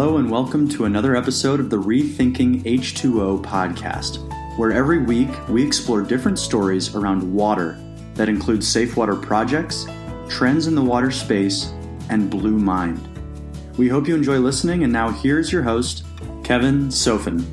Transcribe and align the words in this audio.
Hello, 0.00 0.18
and 0.18 0.30
welcome 0.30 0.68
to 0.68 0.84
another 0.84 1.16
episode 1.16 1.58
of 1.58 1.70
the 1.70 1.76
Rethinking 1.76 2.62
H2O 2.62 3.42
podcast, 3.42 4.18
where 4.56 4.70
every 4.70 4.98
week 4.98 5.28
we 5.48 5.60
explore 5.66 6.02
different 6.02 6.38
stories 6.38 6.94
around 6.94 7.34
water 7.34 7.76
that 8.14 8.28
include 8.28 8.62
safe 8.62 8.96
water 8.96 9.16
projects, 9.16 9.86
trends 10.28 10.68
in 10.68 10.76
the 10.76 10.82
water 10.84 11.10
space, 11.10 11.72
and 12.10 12.30
Blue 12.30 12.58
Mind. 12.58 13.08
We 13.76 13.88
hope 13.88 14.06
you 14.06 14.14
enjoy 14.14 14.38
listening, 14.38 14.84
and 14.84 14.92
now 14.92 15.10
here's 15.10 15.50
your 15.50 15.64
host, 15.64 16.04
Kevin 16.44 16.90
Sofin. 16.90 17.44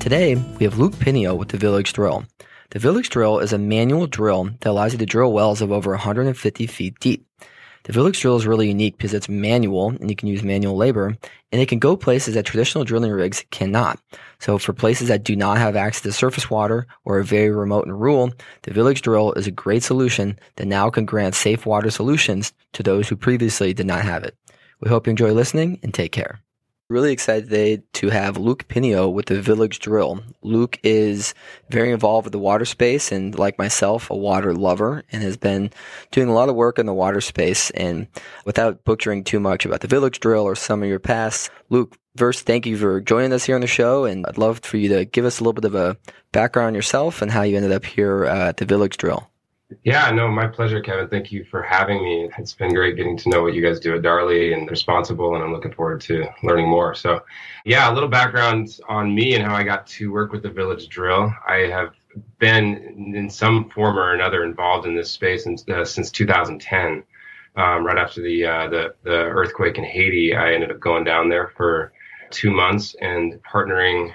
Today, 0.00 0.34
we 0.34 0.64
have 0.64 0.80
Luke 0.80 0.98
Pinio 0.98 1.36
with 1.36 1.50
the 1.50 1.58
Village 1.58 1.92
Drill. 1.92 2.24
The 2.70 2.80
Village 2.80 3.10
Drill 3.10 3.38
is 3.38 3.52
a 3.52 3.58
manual 3.58 4.08
drill 4.08 4.46
that 4.46 4.66
allows 4.68 4.94
you 4.94 4.98
to 4.98 5.06
drill 5.06 5.32
wells 5.32 5.62
of 5.62 5.70
over 5.70 5.92
150 5.92 6.66
feet 6.66 6.98
deep. 6.98 7.24
The 7.84 7.92
Village 7.92 8.20
drill 8.20 8.36
is 8.36 8.46
really 8.46 8.68
unique 8.68 8.96
because 8.96 9.14
it's 9.14 9.28
manual 9.28 9.88
and 9.88 10.10
you 10.10 10.16
can 10.16 10.28
use 10.28 10.42
manual 10.42 10.76
labor 10.76 11.16
and 11.50 11.60
it 11.60 11.68
can 11.68 11.78
go 11.78 11.96
places 11.96 12.34
that 12.34 12.44
traditional 12.44 12.84
drilling 12.84 13.10
rigs 13.10 13.44
cannot. 13.50 13.98
So 14.38 14.58
for 14.58 14.72
places 14.72 15.08
that 15.08 15.24
do 15.24 15.34
not 15.34 15.58
have 15.58 15.76
access 15.76 16.02
to 16.02 16.12
surface 16.12 16.50
water 16.50 16.86
or 17.04 17.18
are 17.18 17.22
very 17.22 17.50
remote 17.50 17.86
and 17.86 17.98
rural, 17.98 18.32
the 18.62 18.72
Village 18.72 19.02
drill 19.02 19.32
is 19.32 19.46
a 19.46 19.52
great 19.52 19.82
solution 19.82 20.38
that 20.56 20.66
now 20.66 20.90
can 20.90 21.06
grant 21.06 21.34
safe 21.34 21.64
water 21.64 21.90
solutions 21.90 22.52
to 22.74 22.82
those 22.82 23.08
who 23.08 23.16
previously 23.16 23.72
did 23.72 23.86
not 23.86 24.02
have 24.02 24.24
it. 24.24 24.36
We 24.80 24.88
hope 24.88 25.06
you 25.06 25.10
enjoy 25.10 25.32
listening 25.32 25.78
and 25.82 25.92
take 25.92 26.12
care. 26.12 26.40
Really 26.90 27.12
excited 27.12 27.84
to 27.92 28.08
have 28.08 28.36
Luke 28.36 28.66
Pinio 28.66 29.08
with 29.08 29.26
the 29.26 29.40
Village 29.40 29.78
Drill. 29.78 30.24
Luke 30.42 30.76
is 30.82 31.34
very 31.68 31.92
involved 31.92 32.24
with 32.24 32.32
the 32.32 32.40
water 32.40 32.64
space 32.64 33.12
and, 33.12 33.38
like 33.38 33.58
myself, 33.58 34.10
a 34.10 34.16
water 34.16 34.52
lover 34.52 35.04
and 35.12 35.22
has 35.22 35.36
been 35.36 35.70
doing 36.10 36.28
a 36.28 36.32
lot 36.32 36.48
of 36.48 36.56
work 36.56 36.80
in 36.80 36.86
the 36.86 36.92
water 36.92 37.20
space. 37.20 37.70
And 37.70 38.08
without 38.44 38.82
butchering 38.82 39.22
too 39.22 39.38
much 39.38 39.64
about 39.64 39.82
the 39.82 39.86
Village 39.86 40.18
Drill 40.18 40.42
or 40.42 40.56
some 40.56 40.82
of 40.82 40.88
your 40.88 40.98
past, 40.98 41.52
Luke, 41.68 41.96
first, 42.16 42.44
thank 42.44 42.66
you 42.66 42.76
for 42.76 43.00
joining 43.00 43.32
us 43.32 43.44
here 43.44 43.54
on 43.54 43.60
the 43.60 43.68
show. 43.68 44.04
And 44.04 44.26
I'd 44.26 44.36
love 44.36 44.58
for 44.58 44.76
you 44.76 44.88
to 44.88 45.04
give 45.04 45.24
us 45.24 45.38
a 45.38 45.44
little 45.44 45.52
bit 45.52 45.66
of 45.66 45.76
a 45.76 45.96
background 46.32 46.66
on 46.66 46.74
yourself 46.74 47.22
and 47.22 47.30
how 47.30 47.42
you 47.42 47.54
ended 47.54 47.70
up 47.70 47.84
here 47.84 48.26
uh, 48.26 48.48
at 48.48 48.56
the 48.56 48.64
Village 48.64 48.96
Drill. 48.96 49.29
Yeah, 49.84 50.10
no, 50.10 50.28
my 50.28 50.46
pleasure, 50.46 50.80
Kevin. 50.80 51.08
Thank 51.08 51.30
you 51.30 51.44
for 51.44 51.62
having 51.62 52.02
me. 52.02 52.28
It's 52.38 52.54
been 52.54 52.74
great 52.74 52.96
getting 52.96 53.16
to 53.18 53.28
know 53.28 53.42
what 53.42 53.54
you 53.54 53.62
guys 53.62 53.78
do 53.78 53.94
at 53.94 54.02
Darley 54.02 54.52
and 54.52 54.68
responsible, 54.68 55.34
and 55.34 55.44
I'm 55.44 55.52
looking 55.52 55.72
forward 55.72 56.00
to 56.02 56.26
learning 56.42 56.68
more. 56.68 56.94
So, 56.94 57.22
yeah, 57.64 57.90
a 57.90 57.94
little 57.94 58.08
background 58.08 58.78
on 58.88 59.14
me 59.14 59.34
and 59.34 59.44
how 59.44 59.54
I 59.54 59.62
got 59.62 59.86
to 59.88 60.10
work 60.12 60.32
with 60.32 60.42
the 60.42 60.50
Village 60.50 60.88
Drill. 60.88 61.32
I 61.46 61.68
have 61.68 61.94
been 62.38 63.12
in 63.14 63.30
some 63.30 63.70
form 63.70 63.96
or 63.96 64.12
another 64.12 64.44
involved 64.44 64.86
in 64.86 64.96
this 64.96 65.10
space 65.10 65.44
since, 65.44 65.66
uh, 65.68 65.84
since 65.84 66.10
2010. 66.10 67.04
Um, 67.56 67.84
right 67.84 67.98
after 67.98 68.22
the, 68.22 68.46
uh, 68.46 68.68
the 68.68 68.94
the 69.02 69.10
earthquake 69.10 69.76
in 69.76 69.84
Haiti, 69.84 70.34
I 70.34 70.52
ended 70.52 70.70
up 70.70 70.80
going 70.80 71.04
down 71.04 71.28
there 71.28 71.48
for 71.56 71.92
two 72.30 72.50
months 72.50 72.94
and 73.00 73.40
partnering 73.42 74.12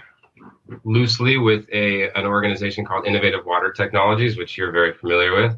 loosely 0.83 1.37
with 1.37 1.67
a 1.71 2.09
an 2.17 2.25
organization 2.25 2.85
called 2.85 3.05
Innovative 3.05 3.45
Water 3.45 3.71
Technologies, 3.71 4.37
which 4.37 4.57
you're 4.57 4.71
very 4.71 4.93
familiar 4.93 5.35
with, 5.35 5.57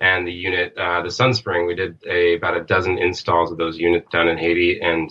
and 0.00 0.26
the 0.26 0.32
unit, 0.32 0.76
uh, 0.76 1.02
the 1.02 1.08
Sunspring. 1.08 1.66
We 1.66 1.74
did 1.74 1.98
a, 2.08 2.34
about 2.34 2.56
a 2.56 2.64
dozen 2.64 2.98
installs 2.98 3.50
of 3.50 3.58
those 3.58 3.78
units 3.78 4.10
down 4.10 4.28
in 4.28 4.38
Haiti, 4.38 4.80
and 4.80 5.10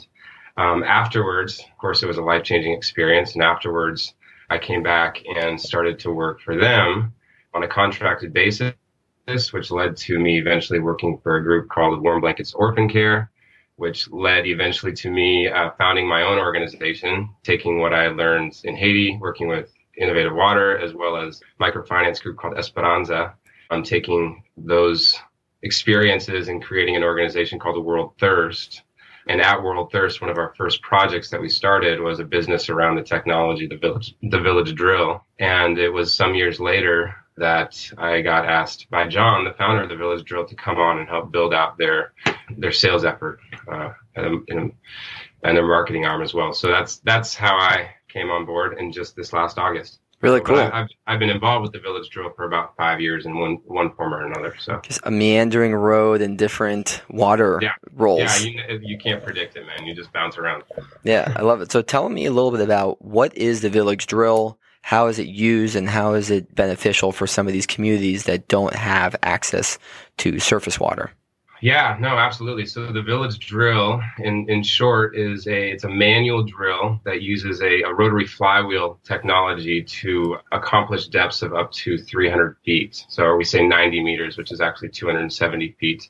um, 0.58 0.84
afterwards, 0.84 1.60
of 1.60 1.78
course, 1.78 2.04
it 2.04 2.08
was 2.08 2.18
a 2.18 2.24
life 2.24 2.44
changing 2.44 2.74
experience. 2.74 3.34
And 3.34 3.44
afterwards, 3.44 4.14
I 4.50 4.58
came 4.58 4.84
back 4.84 5.24
and 5.26 5.60
started 5.60 6.00
to 6.00 6.12
work 6.12 6.42
for 6.42 6.56
them 6.56 7.14
on 7.54 7.64
a 7.64 7.68
contracted 7.68 8.34
basis, 8.34 8.74
which 9.52 9.72
led 9.72 9.98
to 9.98 10.20
me 10.20 10.40
eventually 10.40 10.80
working 10.80 11.20
for 11.22 11.38
a 11.38 11.44
group 11.44 11.70
called 11.70 12.02
Warm 12.02 12.22
Blankets 12.22 12.54
Orphan 12.54 12.90
Care 12.90 13.30
which 13.78 14.10
led 14.12 14.46
eventually 14.46 14.92
to 14.92 15.10
me 15.10 15.48
uh, 15.48 15.70
founding 15.78 16.08
my 16.08 16.24
own 16.24 16.38
organization, 16.38 17.30
taking 17.44 17.80
what 17.80 17.94
I 17.94 18.08
learned 18.08 18.60
in 18.64 18.76
Haiti, 18.76 19.18
working 19.22 19.48
with 19.48 19.72
Innovative 19.96 20.34
Water, 20.34 20.78
as 20.78 20.94
well 20.94 21.16
as 21.16 21.42
microfinance 21.62 22.22
group 22.22 22.38
called 22.38 22.58
Esperanza. 22.58 23.36
I'm 23.70 23.84
taking 23.84 24.44
those 24.58 25.16
experiences 25.62 26.48
and 26.48 26.64
creating 26.64 26.96
an 26.96 27.04
organization 27.04 27.60
called 27.60 27.76
the 27.76 27.82
World 27.82 28.14
Thirst. 28.20 28.84
And 29.28 29.42
at 29.42 29.62
World 29.62 29.92
Thirst, 29.92 30.22
one 30.22 30.30
of 30.30 30.38
our 30.38 30.54
first 30.56 30.82
projects 30.82 31.30
that 31.30 31.42
we 31.42 31.50
started 31.50 32.00
was 32.00 32.20
a 32.20 32.24
business 32.24 32.70
around 32.70 32.96
the 32.96 33.04
technology, 33.04 33.68
the 33.68 33.78
village, 33.78 34.16
the 34.24 34.40
village 34.40 34.74
drill. 34.74 35.24
And 35.40 35.78
it 35.78 35.90
was 35.90 36.14
some 36.14 36.34
years 36.34 36.60
later 36.60 37.16
that 37.38 37.92
I 37.98 38.22
got 38.22 38.46
asked 38.46 38.90
by 38.90 39.08
John, 39.08 39.44
the 39.44 39.54
founder 39.54 39.84
of 39.84 39.90
the 39.90 39.96
Village 39.96 40.26
Drill, 40.26 40.46
to 40.46 40.56
come 40.56 40.78
on 40.78 41.00
and 41.00 41.08
help 41.08 41.32
build 41.32 41.54
out 41.54 41.78
their 41.78 42.14
their 42.58 42.72
sales 42.72 43.06
effort 43.06 43.40
uh, 43.72 43.92
and, 44.16 44.44
and, 44.50 44.72
and, 45.44 45.58
their 45.58 45.68
marketing 45.68 46.06
arm 46.06 46.22
as 46.22 46.34
well. 46.34 46.54
So 46.54 46.68
that's 46.68 46.98
that's 47.00 47.36
how 47.36 47.56
I 47.56 47.90
came 48.08 48.30
on 48.30 48.46
board 48.46 48.78
in 48.80 48.92
just 48.92 49.16
this 49.16 49.34
last 49.34 49.58
August. 49.58 50.00
Really 50.22 50.42
cool. 50.42 50.58
I, 50.58 50.80
have 50.80 50.88
I've 51.06 51.20
been 51.20 51.30
involved 51.30 51.62
with 51.62 51.74
the 51.74 51.80
Village 51.80 52.10
Drill 52.10 52.32
for 52.36 52.46
about 52.46 52.76
five 52.76 53.00
years 53.00 53.28
in 53.28 53.38
one 53.38 53.60
one 53.66 53.94
form 53.94 54.16
or 54.16 54.26
another. 54.26 54.56
So 54.60 54.80
just 54.82 55.00
a 55.04 55.12
meandering 55.12 55.76
road 55.76 56.22
and 56.22 56.40
different 56.40 57.04
water 57.08 57.60
yeah. 57.62 57.74
roles. 57.94 58.44
Yeah, 58.44 58.72
you, 58.72 58.80
you 58.82 58.98
can't 58.98 59.24
predict 59.24 59.58
it, 59.58 59.68
man. 59.68 59.86
You 59.86 59.94
just 59.94 60.12
bounce 60.12 60.40
around. 60.40 60.64
Yeah, 61.04 61.32
I 61.36 61.44
love 61.44 61.62
it. 61.62 61.72
So 61.72 61.84
tell 61.84 62.10
me 62.10 62.26
a 62.26 62.32
little 62.32 62.50
bit 62.50 62.62
about 62.62 63.00
what 63.00 63.38
is 63.38 63.62
the 63.62 63.70
Village 63.70 64.08
Drill 64.08 64.58
how 64.82 65.08
is 65.08 65.20
it 65.20 65.28
used 65.28 65.76
and 65.76 65.90
how 65.90 66.14
is 66.14 66.30
it 66.30 66.54
beneficial 66.56 67.12
for 67.12 67.28
some 67.28 67.48
of 67.48 67.54
these 67.54 67.66
communities 67.66 68.24
that 68.24 68.48
don't 68.48 68.76
have 68.76 69.16
access 69.24 69.78
to 70.18 70.40
surface 70.40 70.80
water? 70.80 71.12
Yeah, 71.62 71.98
no, 72.00 72.18
absolutely. 72.18 72.68
So 72.68 72.92
the 72.92 73.02
village 73.02 73.40
drill, 73.40 74.00
in, 74.20 74.48
in 74.48 74.62
short, 74.62 75.18
is 75.18 75.48
a 75.48 75.72
it's 75.72 75.84
a 75.86 75.90
manual 75.90 76.44
drill 76.44 77.02
that 77.04 77.24
uses 77.24 77.62
a, 77.62 77.82
a 77.82 77.94
rotary 77.94 78.28
flywheel 78.28 79.00
technology 79.04 79.82
to 79.84 80.38
accomplish 80.52 81.08
depths 81.08 81.42
of 81.42 81.56
up 81.56 81.72
to 81.72 81.98
300 81.98 82.58
feet. 82.64 83.06
So 83.10 83.36
we 83.36 83.44
say 83.44 83.68
90 83.68 84.04
meters, 84.04 84.38
which 84.38 84.52
is 84.52 84.62
actually 84.62 84.90
270 84.90 85.76
feet. 85.80 86.10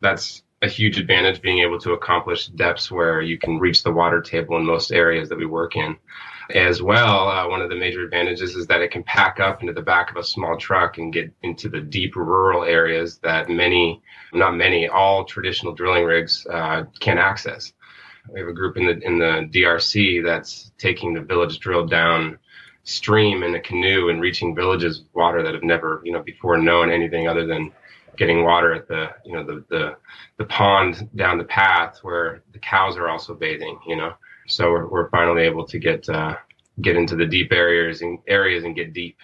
That's 0.00 0.43
a 0.64 0.68
huge 0.68 0.98
advantage 0.98 1.42
being 1.42 1.58
able 1.58 1.78
to 1.78 1.92
accomplish 1.92 2.48
depths 2.48 2.90
where 2.90 3.20
you 3.20 3.38
can 3.38 3.58
reach 3.58 3.82
the 3.82 3.92
water 3.92 4.20
table 4.20 4.56
in 4.56 4.64
most 4.64 4.90
areas 4.90 5.28
that 5.28 5.38
we 5.38 5.46
work 5.46 5.76
in. 5.76 5.96
As 6.54 6.82
well, 6.82 7.28
uh, 7.28 7.48
one 7.48 7.62
of 7.62 7.70
the 7.70 7.76
major 7.76 8.02
advantages 8.02 8.54
is 8.54 8.66
that 8.66 8.82
it 8.82 8.90
can 8.90 9.02
pack 9.02 9.40
up 9.40 9.60
into 9.60 9.72
the 9.72 9.82
back 9.82 10.10
of 10.10 10.16
a 10.16 10.24
small 10.24 10.58
truck 10.58 10.98
and 10.98 11.12
get 11.12 11.32
into 11.42 11.68
the 11.68 11.80
deep 11.80 12.16
rural 12.16 12.64
areas 12.64 13.18
that 13.18 13.48
many, 13.48 14.02
not 14.32 14.54
many, 14.54 14.88
all 14.88 15.24
traditional 15.24 15.74
drilling 15.74 16.04
rigs 16.04 16.46
uh, 16.50 16.84
can't 17.00 17.18
access. 17.18 17.72
We 18.30 18.40
have 18.40 18.48
a 18.48 18.54
group 18.54 18.76
in 18.76 18.86
the 18.86 18.98
in 19.00 19.18
the 19.18 19.48
DRC 19.52 20.24
that's 20.24 20.70
taking 20.78 21.12
the 21.12 21.20
village 21.20 21.58
drill 21.60 21.86
down 21.86 22.38
stream 22.84 23.42
in 23.42 23.54
a 23.54 23.60
canoe 23.60 24.08
and 24.10 24.20
reaching 24.20 24.54
villages 24.54 25.00
with 25.00 25.14
water 25.14 25.42
that 25.42 25.54
have 25.54 25.62
never, 25.62 26.00
you 26.04 26.12
know, 26.12 26.22
before 26.22 26.58
known 26.58 26.90
anything 26.90 27.26
other 27.26 27.46
than 27.46 27.72
getting 28.16 28.44
water 28.44 28.72
at 28.72 28.88
the, 28.88 29.10
you 29.24 29.32
know, 29.32 29.44
the 29.44 29.64
the 29.68 29.96
the 30.38 30.44
pond 30.44 31.08
down 31.16 31.38
the 31.38 31.44
path 31.44 31.98
where 32.02 32.42
the 32.52 32.58
cows 32.58 32.96
are 32.96 33.08
also 33.08 33.34
bathing, 33.34 33.78
you 33.86 33.96
know. 33.96 34.14
So 34.46 34.70
we're, 34.70 34.86
we're 34.88 35.10
finally 35.10 35.42
able 35.42 35.66
to 35.66 35.78
get 35.78 36.08
uh, 36.08 36.36
get 36.80 36.96
into 36.96 37.16
the 37.16 37.26
deep 37.26 37.52
areas 37.52 38.02
and 38.02 38.18
areas 38.26 38.64
and 38.64 38.74
get 38.74 38.92
deep 38.92 39.16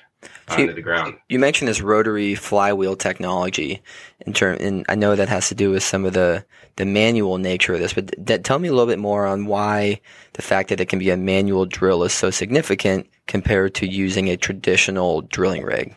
uh, 0.49 0.57
into 0.59 0.73
the 0.73 0.83
ground. 0.83 1.17
You 1.29 1.39
mentioned 1.39 1.69
this 1.69 1.81
rotary 1.81 2.35
flywheel 2.35 2.97
technology, 2.97 3.83
in 4.21 4.33
term, 4.33 4.57
and 4.61 4.85
I 4.89 4.95
know 4.95 5.17
that 5.17 5.29
has 5.29 5.49
to 5.49 5.55
do 5.55 5.71
with 5.71 5.83
some 5.83 6.05
of 6.05 6.13
the 6.13 6.45
the 6.77 6.87
manual 6.87 7.39
nature 7.39 7.75
of 7.75 7.81
this. 7.81 7.93
But 7.93 8.27
th- 8.27 8.43
tell 8.43 8.59
me 8.59 8.69
a 8.69 8.73
little 8.73 8.87
bit 8.87 8.99
more 8.99 9.27
on 9.27 9.47
why 9.47 10.01
the 10.35 10.43
fact 10.43 10.69
that 10.71 10.81
it 10.81 10.89
can 10.89 10.99
be 10.99 11.11
a 11.11 11.17
manual 11.17 11.67
drill 11.67 12.05
is 12.05 12.13
so 12.13 12.31
significant 12.31 13.09
compared 13.27 13.75
to 13.77 13.87
using 13.87 14.29
a 14.29 14.37
traditional 14.37 15.23
drilling 15.23 15.63
rig. 15.63 15.95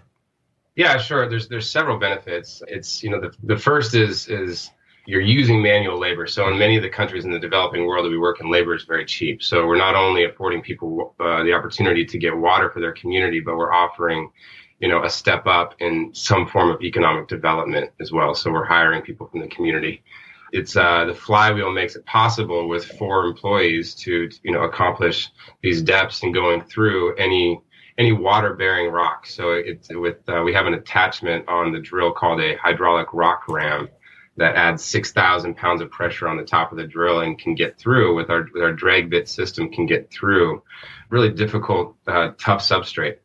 Yeah, 0.75 0.97
sure. 0.97 1.29
There's 1.29 1.47
there's 1.47 1.69
several 1.69 1.99
benefits. 1.99 2.63
It's 2.67 3.03
you 3.03 3.09
know 3.11 3.19
the 3.21 3.31
the 3.43 3.57
first 3.57 3.93
is 3.93 4.27
is 4.27 4.71
you're 5.05 5.21
using 5.21 5.61
manual 5.61 5.99
labor. 5.99 6.25
So 6.27 6.47
in 6.47 6.57
many 6.57 6.77
of 6.77 6.83
the 6.83 6.89
countries 6.89 7.25
in 7.25 7.31
the 7.31 7.39
developing 7.39 7.85
world 7.85 8.05
that 8.05 8.09
we 8.09 8.17
work 8.17 8.39
in, 8.39 8.49
labor 8.49 8.73
is 8.73 8.83
very 8.85 9.05
cheap. 9.05 9.43
So 9.43 9.67
we're 9.67 9.77
not 9.77 9.95
only 9.95 10.23
affording 10.25 10.61
people 10.61 11.13
uh, 11.19 11.43
the 11.43 11.53
opportunity 11.53 12.05
to 12.05 12.17
get 12.17 12.35
water 12.35 12.69
for 12.71 12.79
their 12.79 12.93
community, 12.93 13.41
but 13.41 13.57
we're 13.57 13.73
offering, 13.73 14.31
you 14.79 14.87
know, 14.87 15.03
a 15.03 15.09
step 15.09 15.45
up 15.45 15.75
in 15.79 16.11
some 16.13 16.47
form 16.47 16.69
of 16.69 16.81
economic 16.81 17.27
development 17.27 17.91
as 17.99 18.11
well. 18.11 18.33
So 18.33 18.51
we're 18.51 18.65
hiring 18.65 19.01
people 19.01 19.27
from 19.27 19.41
the 19.41 19.47
community. 19.47 20.03
It's 20.53 20.77
uh, 20.77 21.05
the 21.05 21.13
flywheel 21.15 21.71
makes 21.71 21.95
it 21.95 22.05
possible 22.05 22.69
with 22.69 22.85
four 22.85 23.25
employees 23.25 23.95
to, 23.95 24.29
you 24.43 24.51
know, 24.51 24.61
accomplish 24.61 25.29
these 25.61 25.81
depths 25.81 26.23
and 26.23 26.33
going 26.33 26.61
through 26.61 27.15
any 27.15 27.59
any 27.97 28.11
water 28.11 28.53
bearing 28.53 28.91
rock. 28.91 29.25
So 29.25 29.51
it's 29.51 29.89
with 29.91 30.17
uh, 30.27 30.41
we 30.43 30.53
have 30.53 30.65
an 30.65 30.73
attachment 30.73 31.47
on 31.47 31.71
the 31.71 31.79
drill 31.79 32.11
called 32.11 32.41
a 32.41 32.55
hydraulic 32.57 33.07
rock 33.13 33.47
ram 33.47 33.89
that 34.37 34.55
adds 34.55 34.83
6,000 34.83 35.55
pounds 35.55 35.81
of 35.81 35.91
pressure 35.91 36.27
on 36.27 36.37
the 36.37 36.43
top 36.43 36.71
of 36.71 36.77
the 36.77 36.87
drill 36.87 37.19
and 37.19 37.37
can 37.37 37.53
get 37.53 37.77
through 37.77 38.15
with 38.15 38.29
our, 38.31 38.47
with 38.53 38.63
our 38.63 38.73
drag 38.73 39.09
bit 39.09 39.29
system 39.29 39.69
can 39.69 39.85
get 39.85 40.11
through 40.11 40.63
really 41.09 41.29
difficult, 41.29 41.95
uh, 42.07 42.31
tough 42.39 42.61
substrate. 42.61 43.17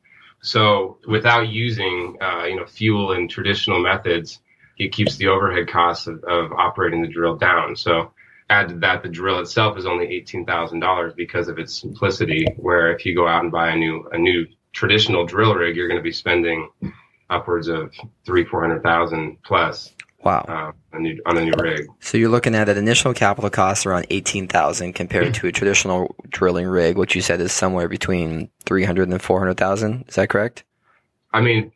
So 0.42 0.98
without 1.08 1.48
using, 1.48 2.18
uh, 2.20 2.44
you 2.44 2.56
know, 2.56 2.66
fuel 2.66 3.12
and 3.12 3.28
traditional 3.28 3.82
methods, 3.82 4.40
it 4.76 4.92
keeps 4.92 5.16
the 5.16 5.28
overhead 5.28 5.68
costs 5.68 6.06
of, 6.06 6.22
of 6.24 6.52
operating 6.52 7.02
the 7.02 7.08
drill 7.08 7.36
down. 7.36 7.74
So 7.74 8.12
add 8.50 8.68
to 8.68 8.74
that, 8.76 9.02
the 9.02 9.08
drill 9.08 9.40
itself 9.40 9.76
is 9.78 9.86
only 9.86 10.06
eighteen 10.06 10.44
thousand 10.46 10.80
dollars 10.80 11.12
because 11.16 11.48
of 11.48 11.58
its 11.58 11.80
simplicity. 11.80 12.46
Where 12.56 12.94
if 12.94 13.04
you 13.04 13.16
go 13.16 13.26
out 13.26 13.42
and 13.42 13.50
buy 13.50 13.70
a 13.70 13.76
new 13.76 14.08
a 14.12 14.18
new 14.18 14.46
traditional 14.78 15.26
drill 15.26 15.54
rig, 15.54 15.74
you're 15.74 15.88
going 15.88 15.98
to 15.98 16.04
be 16.04 16.12
spending 16.12 16.70
upwards 17.28 17.66
of 17.66 17.92
three 18.24 18.44
four 18.44 18.60
hundred 18.60 18.82
thousand 18.82 19.42
plus. 19.42 19.92
Wow. 20.22 20.44
Uh, 20.48 20.96
a 20.96 21.00
new, 21.00 21.20
on 21.26 21.36
a 21.36 21.44
new 21.44 21.52
rig. 21.58 21.86
So 22.00 22.16
you're 22.16 22.28
looking 22.28 22.54
at 22.54 22.68
an 22.68 22.76
initial 22.76 23.12
capital 23.12 23.50
cost 23.50 23.86
around 23.86 24.06
eighteen 24.10 24.46
thousand 24.46 24.92
compared 24.92 25.34
to 25.34 25.48
a 25.48 25.52
traditional 25.52 26.14
drilling 26.28 26.66
rig, 26.66 26.96
which 26.96 27.16
you 27.16 27.22
said 27.22 27.40
is 27.40 27.52
somewhere 27.52 27.88
between 27.88 28.50
three 28.64 28.84
hundred 28.84 29.08
and 29.08 29.20
four 29.20 29.40
hundred 29.40 29.56
thousand. 29.56 30.04
Is 30.08 30.14
that 30.14 30.28
correct? 30.28 30.64
I 31.32 31.40
mean, 31.40 31.72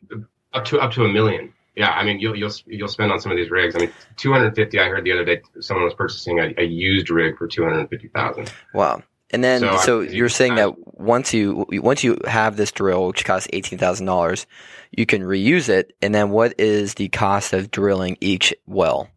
up 0.53 0.65
to 0.65 0.79
up 0.79 0.93
to 0.93 1.03
a 1.03 1.11
million. 1.11 1.53
Yeah, 1.75 1.91
I 1.91 2.03
mean, 2.05 2.19
you'll 2.19 2.37
you'll 2.37 2.53
you'll 2.65 2.87
spend 2.87 3.11
on 3.11 3.19
some 3.19 3.31
of 3.31 3.37
these 3.37 3.49
rigs. 3.49 3.75
I 3.75 3.79
mean, 3.79 3.91
two 4.15 4.31
hundred 4.31 4.55
fifty. 4.55 4.79
I 4.79 4.87
heard 4.87 5.03
the 5.03 5.11
other 5.11 5.25
day 5.25 5.41
someone 5.59 5.85
was 5.85 5.93
purchasing 5.93 6.39
a, 6.39 6.53
a 6.57 6.63
used 6.63 7.09
rig 7.09 7.37
for 7.37 7.47
two 7.47 7.63
hundred 7.63 7.89
fifty 7.89 8.07
thousand. 8.07 8.51
Wow. 8.73 9.03
And 9.33 9.43
then, 9.43 9.61
so, 9.61 9.77
so 9.77 10.01
you're 10.01 10.29
saying 10.29 10.53
I, 10.53 10.55
that 10.57 10.99
once 10.99 11.33
you 11.33 11.65
once 11.71 12.03
you 12.03 12.17
have 12.25 12.55
this 12.55 12.71
drill, 12.71 13.07
which 13.07 13.25
costs 13.25 13.47
eighteen 13.51 13.79
thousand 13.79 14.05
dollars, 14.05 14.45
you 14.91 15.07
can 15.07 15.23
reuse 15.23 15.69
it. 15.69 15.93
And 16.03 16.13
then, 16.13 16.29
what 16.29 16.53
is 16.59 16.93
the 16.93 17.09
cost 17.09 17.51
of 17.51 17.71
drilling 17.71 18.15
each 18.21 18.53
well? 18.67 19.09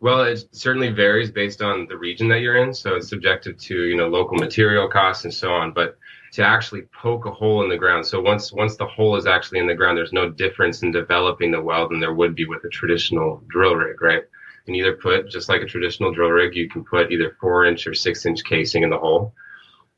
Well, 0.00 0.22
it 0.22 0.44
certainly 0.52 0.90
varies 0.90 1.30
based 1.30 1.60
on 1.62 1.86
the 1.88 1.96
region 1.96 2.28
that 2.28 2.40
you're 2.40 2.56
in. 2.56 2.72
So 2.72 2.96
it's 2.96 3.08
subjective 3.08 3.58
to 3.58 3.84
you 3.84 3.96
know 3.96 4.08
local 4.08 4.38
material 4.38 4.88
costs 4.88 5.24
and 5.24 5.32
so 5.32 5.52
on. 5.52 5.72
But 5.72 5.98
to 6.32 6.42
actually 6.42 6.82
poke 6.92 7.26
a 7.26 7.30
hole 7.30 7.62
in 7.62 7.68
the 7.68 7.76
ground. 7.76 8.06
So 8.06 8.20
once 8.20 8.52
once 8.52 8.76
the 8.76 8.86
hole 8.86 9.16
is 9.16 9.26
actually 9.26 9.58
in 9.58 9.66
the 9.66 9.74
ground, 9.74 9.98
there's 9.98 10.12
no 10.12 10.30
difference 10.30 10.82
in 10.82 10.90
developing 10.90 11.50
the 11.50 11.60
well 11.60 11.88
than 11.88 12.00
there 12.00 12.14
would 12.14 12.34
be 12.34 12.46
with 12.46 12.64
a 12.64 12.68
traditional 12.68 13.42
drill 13.48 13.74
rig, 13.74 14.00
right? 14.00 14.22
Can 14.66 14.74
either 14.74 14.94
put 14.94 15.30
just 15.30 15.48
like 15.48 15.62
a 15.62 15.66
traditional 15.66 16.12
drill 16.12 16.30
rig, 16.30 16.56
you 16.56 16.68
can 16.68 16.84
put 16.84 17.12
either 17.12 17.36
four 17.40 17.64
inch 17.64 17.86
or 17.86 17.94
six 17.94 18.26
inch 18.26 18.44
casing 18.44 18.82
in 18.82 18.90
the 18.90 18.98
hole. 18.98 19.32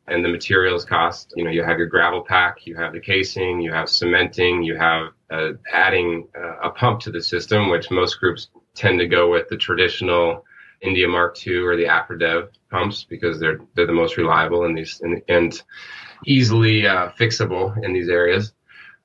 And 0.06 0.24
the 0.24 0.28
materials 0.28 0.84
cost, 0.84 1.32
you 1.36 1.44
know, 1.44 1.50
you 1.50 1.64
have 1.64 1.78
your 1.78 1.86
gravel 1.86 2.22
pack, 2.22 2.66
you 2.66 2.76
have 2.76 2.92
the 2.92 3.00
casing, 3.00 3.60
you 3.60 3.72
have 3.72 3.88
cementing, 3.88 4.62
you 4.62 4.76
have 4.76 5.08
uh, 5.30 5.52
adding 5.72 6.28
uh, 6.36 6.68
a 6.68 6.70
pump 6.70 7.00
to 7.00 7.10
the 7.10 7.22
system, 7.22 7.70
which 7.70 7.90
most 7.90 8.20
groups 8.20 8.48
tend 8.74 9.00
to 9.00 9.06
go 9.06 9.30
with 9.30 9.48
the 9.48 9.56
traditional 9.56 10.44
India 10.80 11.08
Mark 11.08 11.36
II 11.46 11.56
or 11.56 11.76
the 11.76 11.84
Afridev 11.84 12.50
pumps 12.70 13.04
because 13.04 13.40
they're 13.40 13.58
they're 13.74 13.86
the 13.86 13.92
most 13.92 14.16
reliable 14.16 14.64
in 14.64 14.74
these 14.74 15.00
and, 15.00 15.22
and 15.28 15.62
easily 16.26 16.86
uh, 16.86 17.08
fixable 17.18 17.82
in 17.82 17.92
these 17.92 18.08
areas. 18.08 18.52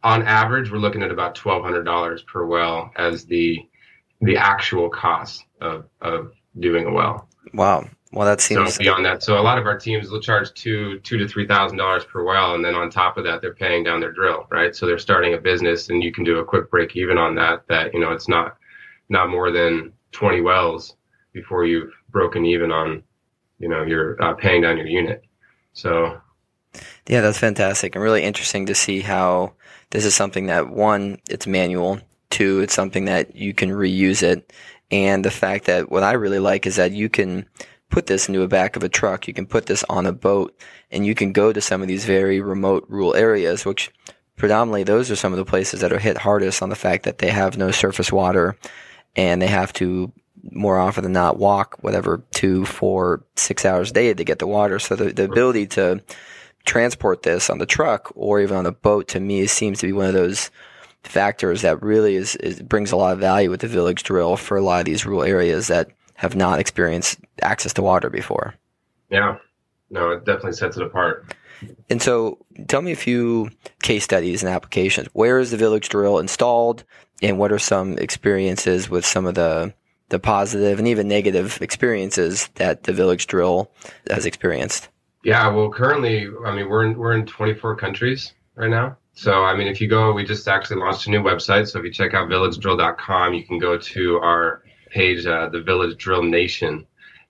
On 0.03 0.23
average, 0.23 0.71
we're 0.71 0.77
looking 0.77 1.03
at 1.03 1.11
about 1.11 1.35
twelve 1.35 1.63
hundred 1.63 1.83
dollars 1.83 2.21
per 2.21 2.45
well 2.45 2.91
as 2.95 3.25
the 3.25 3.59
the 4.21 4.37
actual 4.37 4.89
cost 4.89 5.43
of 5.63 5.85
of 6.01 6.33
doing 6.59 6.85
a 6.85 6.91
well. 6.91 7.27
Wow. 7.53 7.87
Well, 8.11 8.27
that 8.27 8.41
seems 8.41 8.75
so 8.75 8.79
beyond 8.79 9.05
that. 9.05 9.23
So 9.23 9.39
a 9.39 9.41
lot 9.41 9.57
of 9.57 9.65
our 9.65 9.77
teams 9.77 10.09
will 10.09 10.21
charge 10.21 10.53
two 10.53 10.99
two 10.99 11.17
to 11.17 11.27
three 11.27 11.47
thousand 11.47 11.77
dollars 11.77 12.05
per 12.05 12.23
well, 12.23 12.53
and 12.53 12.63
then 12.63 12.75
on 12.75 12.91
top 12.91 13.17
of 13.17 13.23
that, 13.23 13.41
they're 13.41 13.55
paying 13.55 13.83
down 13.83 13.99
their 13.99 14.11
drill, 14.11 14.45
right? 14.51 14.75
So 14.75 14.85
they're 14.85 14.99
starting 14.99 15.33
a 15.33 15.37
business, 15.37 15.89
and 15.89 16.03
you 16.03 16.11
can 16.11 16.23
do 16.23 16.37
a 16.37 16.45
quick 16.45 16.69
break 16.69 16.95
even 16.95 17.17
on 17.17 17.33
that. 17.35 17.67
That 17.69 17.93
you 17.93 17.99
know, 17.99 18.11
it's 18.11 18.27
not 18.27 18.57
not 19.09 19.29
more 19.29 19.51
than 19.51 19.93
twenty 20.11 20.41
wells 20.41 20.95
before 21.33 21.65
you've 21.65 21.91
broken 22.09 22.45
even 22.45 22.71
on, 22.71 23.01
you 23.57 23.67
know, 23.67 23.83
you're 23.83 24.21
uh, 24.23 24.33
paying 24.35 24.61
down 24.61 24.77
your 24.77 24.85
unit. 24.85 25.23
So 25.73 26.21
yeah, 27.07 27.21
that's 27.21 27.39
fantastic 27.39 27.95
and 27.95 28.03
really 28.03 28.23
interesting 28.23 28.67
to 28.67 28.75
see 28.75 29.01
how 29.01 29.53
this 29.89 30.05
is 30.05 30.15
something 30.15 30.47
that 30.47 30.69
one, 30.69 31.19
it's 31.29 31.47
manual. 31.47 31.99
Two, 32.29 32.61
it's 32.61 32.73
something 32.73 33.05
that 33.05 33.35
you 33.35 33.53
can 33.53 33.69
reuse 33.69 34.23
it. 34.23 34.53
And 34.93 35.25
the 35.25 35.31
fact 35.31 35.65
that 35.65 35.89
what 35.89 36.03
I 36.03 36.11
really 36.11 36.37
like 36.37 36.67
is 36.67 36.75
that 36.75 36.91
you 36.91 37.09
can 37.09 37.47
put 37.89 38.05
this 38.05 38.27
into 38.27 38.41
the 38.41 38.47
back 38.47 38.75
of 38.75 38.83
a 38.83 38.89
truck. 38.89 39.27
You 39.27 39.33
can 39.33 39.47
put 39.47 39.65
this 39.65 39.83
on 39.89 40.05
a 40.05 40.13
boat 40.13 40.55
and 40.91 41.03
you 41.03 41.15
can 41.15 41.33
go 41.33 41.51
to 41.51 41.61
some 41.61 41.81
of 41.81 41.87
these 41.87 42.05
very 42.05 42.39
remote 42.41 42.85
rural 42.87 43.15
areas, 43.15 43.65
which 43.65 43.91
predominantly 44.37 44.83
those 44.83 45.09
are 45.09 45.15
some 45.15 45.33
of 45.33 45.37
the 45.37 45.45
places 45.45 45.81
that 45.81 45.91
are 45.91 45.97
hit 45.97 46.19
hardest 46.19 46.61
on 46.61 46.69
the 46.69 46.75
fact 46.75 47.05
that 47.05 47.17
they 47.17 47.31
have 47.31 47.57
no 47.57 47.71
surface 47.71 48.11
water 48.11 48.55
and 49.15 49.41
they 49.41 49.47
have 49.47 49.73
to 49.73 50.11
more 50.51 50.77
often 50.77 51.03
than 51.03 51.13
not 51.13 51.39
walk 51.39 51.77
whatever 51.81 52.23
two, 52.29 52.63
four, 52.63 53.23
six 53.35 53.65
hours 53.65 53.89
a 53.89 53.93
day 53.93 54.13
to 54.13 54.23
get 54.23 54.37
the 54.37 54.45
water. 54.45 54.77
So 54.77 54.95
the, 54.95 55.11
the 55.11 55.23
ability 55.23 55.65
to 55.67 56.03
transport 56.65 57.23
this 57.23 57.49
on 57.49 57.57
the 57.57 57.65
truck 57.65 58.11
or 58.13 58.41
even 58.41 58.57
on 58.57 58.67
a 58.67 58.71
boat 58.71 59.07
to 59.07 59.19
me 59.19 59.47
seems 59.47 59.79
to 59.79 59.87
be 59.87 59.93
one 59.93 60.05
of 60.05 60.13
those 60.13 60.51
factors 61.03 61.61
that 61.61 61.81
really 61.81 62.15
is, 62.15 62.35
is 62.37 62.61
brings 62.61 62.91
a 62.91 62.95
lot 62.95 63.13
of 63.13 63.19
value 63.19 63.49
with 63.49 63.61
the 63.61 63.67
village 63.67 64.03
drill 64.03 64.37
for 64.37 64.57
a 64.57 64.61
lot 64.61 64.79
of 64.79 64.85
these 64.85 65.05
rural 65.05 65.23
areas 65.23 65.67
that 65.67 65.89
have 66.15 66.35
not 66.35 66.59
experienced 66.59 67.19
access 67.41 67.73
to 67.73 67.81
water 67.81 68.09
before. 68.09 68.53
Yeah, 69.09 69.37
no, 69.89 70.11
it 70.11 70.25
definitely 70.25 70.53
sets 70.53 70.77
it 70.77 70.83
apart. 70.83 71.35
And 71.89 72.01
so, 72.01 72.39
tell 72.67 72.81
me 72.81 72.91
a 72.91 72.95
few 72.95 73.49
case 73.81 74.03
studies 74.03 74.43
and 74.43 74.51
applications. 74.51 75.07
Where 75.13 75.39
is 75.39 75.51
the 75.51 75.57
village 75.57 75.89
drill 75.89 76.19
installed, 76.19 76.83
and 77.21 77.37
what 77.37 77.51
are 77.51 77.59
some 77.59 77.97
experiences 77.97 78.89
with 78.89 79.05
some 79.05 79.25
of 79.25 79.35
the 79.35 79.73
the 80.09 80.19
positive 80.19 80.77
and 80.77 80.87
even 80.87 81.07
negative 81.07 81.61
experiences 81.61 82.49
that 82.55 82.83
the 82.83 82.93
village 82.93 83.27
drill 83.27 83.71
has 84.09 84.25
experienced? 84.25 84.89
Yeah, 85.23 85.47
well, 85.49 85.71
currently, 85.71 86.27
I 86.45 86.53
mean, 86.53 86.69
we're 86.69 86.85
in, 86.85 86.97
we're 86.97 87.13
in 87.13 87.25
24 87.25 87.77
countries 87.77 88.33
right 88.55 88.69
now. 88.69 88.97
So, 89.13 89.43
I 89.43 89.55
mean, 89.55 89.67
if 89.67 89.79
you 89.79 89.87
go, 89.87 90.11
we 90.11 90.23
just 90.23 90.47
actually 90.47 90.77
launched 90.77 91.07
a 91.07 91.11
new 91.11 91.21
website. 91.21 91.67
So, 91.67 91.79
if 91.79 91.85
you 91.85 91.91
check 91.91 92.13
out 92.13 92.29
villagedrill.com, 92.29 93.33
you 93.33 93.43
can 93.43 93.59
go 93.59 93.77
to 93.77 94.17
our 94.17 94.63
page, 94.89 95.25
uh, 95.25 95.49
the 95.49 95.61
Village 95.61 95.97
Drill 95.97 96.23
Nation, 96.23 96.85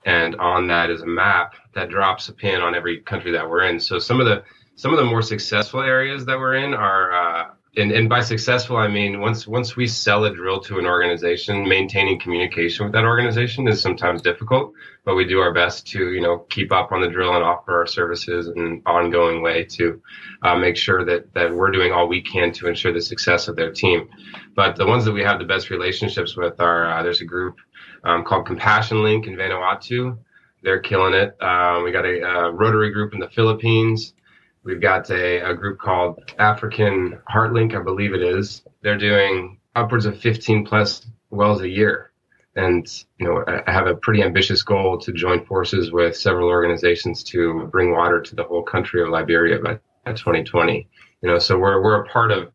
and 0.06 0.36
on 0.36 0.68
that 0.68 0.90
is 0.90 1.02
a 1.02 1.06
map 1.06 1.56
that 1.74 1.90
drops 1.90 2.30
a 2.30 2.34
pin 2.34 2.62
on 2.62 2.74
every 2.74 3.02
country 3.02 3.32
that 3.32 3.50
we're 3.50 3.64
in. 3.64 3.80
So, 3.80 4.00
some 4.00 4.22
of 4.22 4.26
the 4.26 4.44
some 4.76 4.92
of 4.92 4.98
the 4.98 5.06
more 5.06 5.22
successful 5.22 5.82
areas 5.82 6.26
that 6.26 6.38
we're 6.38 6.56
in 6.56 6.74
are 6.74 7.12
uh, 7.12 7.50
and, 7.76 7.92
and 7.92 8.10
by 8.10 8.22
successful 8.22 8.78
i 8.78 8.88
mean 8.88 9.20
once 9.20 9.48
once 9.48 9.76
we 9.76 9.88
sell 9.88 10.26
a 10.26 10.34
drill 10.34 10.60
to 10.60 10.80
an 10.80 10.86
organization 10.86 11.68
maintaining 11.68 12.20
communication 12.20 12.86
with 12.86 12.94
that 12.94 13.04
organization 13.04 13.68
is 13.68 13.82
sometimes 13.82 14.22
difficult 14.22 14.74
but 15.06 15.16
we 15.16 15.26
do 15.26 15.40
our 15.40 15.54
best 15.54 15.86
to 15.88 16.12
you 16.12 16.22
know 16.22 16.40
keep 16.50 16.72
up 16.72 16.92
on 16.92 17.02
the 17.02 17.10
drill 17.10 17.36
and 17.36 17.44
offer 17.44 17.78
our 17.78 17.86
services 17.86 18.48
in 18.48 18.60
an 18.60 18.82
ongoing 18.86 19.42
way 19.42 19.64
to 19.64 20.02
uh, 20.44 20.56
make 20.56 20.78
sure 20.78 21.04
that 21.04 21.34
that 21.34 21.54
we're 21.54 21.72
doing 21.72 21.92
all 21.92 22.08
we 22.08 22.22
can 22.22 22.52
to 22.52 22.68
ensure 22.68 22.94
the 22.94 23.02
success 23.02 23.48
of 23.48 23.56
their 23.56 23.72
team. 23.72 24.10
But 24.56 24.76
the 24.76 24.86
ones 24.86 25.06
that 25.06 25.12
we 25.12 25.24
have 25.24 25.40
the 25.40 25.46
best 25.46 25.70
relationships 25.70 26.36
with 26.38 26.60
are 26.60 26.90
uh, 26.90 27.04
there's 27.04 27.22
a 27.22 27.26
group 27.26 27.58
um, 28.04 28.24
called 28.24 28.46
compassion 28.46 29.04
link 29.04 29.28
in 29.28 29.36
vanuatu. 29.36 30.18
They're 30.62 30.80
killing 30.80 31.14
it. 31.14 31.36
Um, 31.42 31.84
we 31.84 31.92
got 31.92 32.06
a, 32.06 32.22
a 32.22 32.52
rotary 32.52 32.92
group 32.92 33.14
in 33.14 33.20
the 33.20 33.30
philippines 33.30 34.14
We've 34.64 34.82
got 34.82 35.10
a, 35.10 35.50
a 35.50 35.54
group 35.54 35.80
called 35.80 36.32
African 36.40 37.20
Heartlink, 37.30 37.76
I 37.76 37.84
believe 37.84 38.14
it 38.14 38.22
is. 38.22 38.64
They're 38.82 38.98
doing 38.98 39.60
upwards 39.76 40.06
of 40.06 40.20
15 40.20 40.66
plus 40.66 41.06
wells 41.30 41.62
a 41.62 41.68
year. 41.68 42.12
And, 42.56 42.88
you 43.18 43.26
know, 43.28 43.44
I 43.68 43.72
have 43.72 43.88
a 43.88 43.96
pretty 43.96 44.22
ambitious 44.22 44.64
goal 44.64 45.00
to 45.00 45.12
join 45.12 45.44
forces 45.46 45.92
with 45.92 46.16
several 46.16 46.50
organizations 46.50 47.24
to 47.26 47.68
bring 47.72 47.92
water 47.92 48.22
to 48.22 48.36
the 48.36 48.44
whole 48.44 48.64
country 48.64 49.02
of 49.02 49.10
Liberia 49.10 49.60
by, 49.60 49.80
by 50.06 50.14
2020. 50.14 50.88
You 51.22 51.30
know, 51.30 51.40
so 51.40 51.58
we're, 51.58 51.82
we're 51.82 52.04
a 52.04 52.08
part 52.08 52.32
of, 52.32 52.52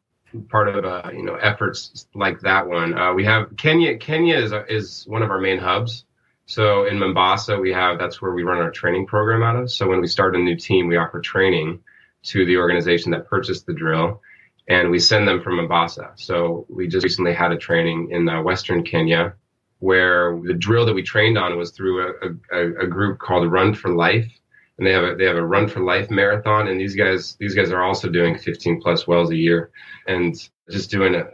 part 0.48 0.68
of, 0.68 0.84
uh, 0.84 1.10
you 1.12 1.24
know, 1.24 1.34
efforts 1.34 2.06
like 2.14 2.40
that 2.40 2.66
one. 2.66 2.96
Uh, 2.96 3.12
we 3.12 3.24
have 3.24 3.54
Kenya, 3.56 3.98
Kenya 3.98 4.38
is, 4.38 4.52
is 4.68 5.04
one 5.08 5.22
of 5.22 5.30
our 5.30 5.40
main 5.40 5.58
hubs. 5.58 6.04
So 6.46 6.86
in 6.86 6.98
Mombasa, 6.98 7.58
we 7.58 7.72
have, 7.72 7.98
that's 7.98 8.22
where 8.22 8.32
we 8.32 8.44
run 8.44 8.58
our 8.58 8.70
training 8.70 9.06
program 9.06 9.42
out 9.42 9.56
of. 9.56 9.70
So 9.70 9.88
when 9.88 10.00
we 10.00 10.06
start 10.06 10.36
a 10.36 10.38
new 10.38 10.56
team, 10.56 10.86
we 10.86 10.96
offer 10.96 11.20
training 11.20 11.80
to 12.24 12.44
the 12.44 12.56
organization 12.56 13.12
that 13.12 13.26
purchased 13.26 13.66
the 13.66 13.74
drill, 13.74 14.20
and 14.68 14.90
we 14.90 14.98
send 14.98 15.26
them 15.26 15.40
from 15.40 15.56
Mombasa. 15.56 16.12
So 16.16 16.66
we 16.68 16.88
just 16.88 17.04
recently 17.04 17.32
had 17.32 17.52
a 17.52 17.56
training 17.56 18.10
in 18.10 18.28
uh, 18.28 18.42
Western 18.42 18.82
Kenya 18.84 19.34
where 19.80 20.40
the 20.44 20.54
drill 20.54 20.86
that 20.86 20.94
we 20.94 21.02
trained 21.02 21.38
on 21.38 21.56
was 21.56 21.70
through 21.70 22.02
a, 22.02 22.12
a, 22.52 22.84
a, 22.84 22.86
group 22.86 23.18
called 23.18 23.50
Run 23.50 23.74
for 23.74 23.94
Life, 23.94 24.28
and 24.76 24.86
they 24.86 24.92
have 24.92 25.04
a 25.04 25.14
they 25.14 25.24
have 25.24 25.36
a 25.36 25.46
Run 25.46 25.68
for 25.68 25.80
Life 25.80 26.10
marathon, 26.10 26.68
and 26.68 26.80
these 26.80 26.96
guys 26.96 27.36
these 27.38 27.54
guys 27.54 27.70
are 27.70 27.82
also 27.82 28.08
doing 28.08 28.36
15 28.36 28.80
plus 28.80 29.06
wells 29.06 29.30
a 29.30 29.36
year, 29.36 29.70
and 30.06 30.34
just 30.70 30.90
doing 30.90 31.14
a, 31.14 31.24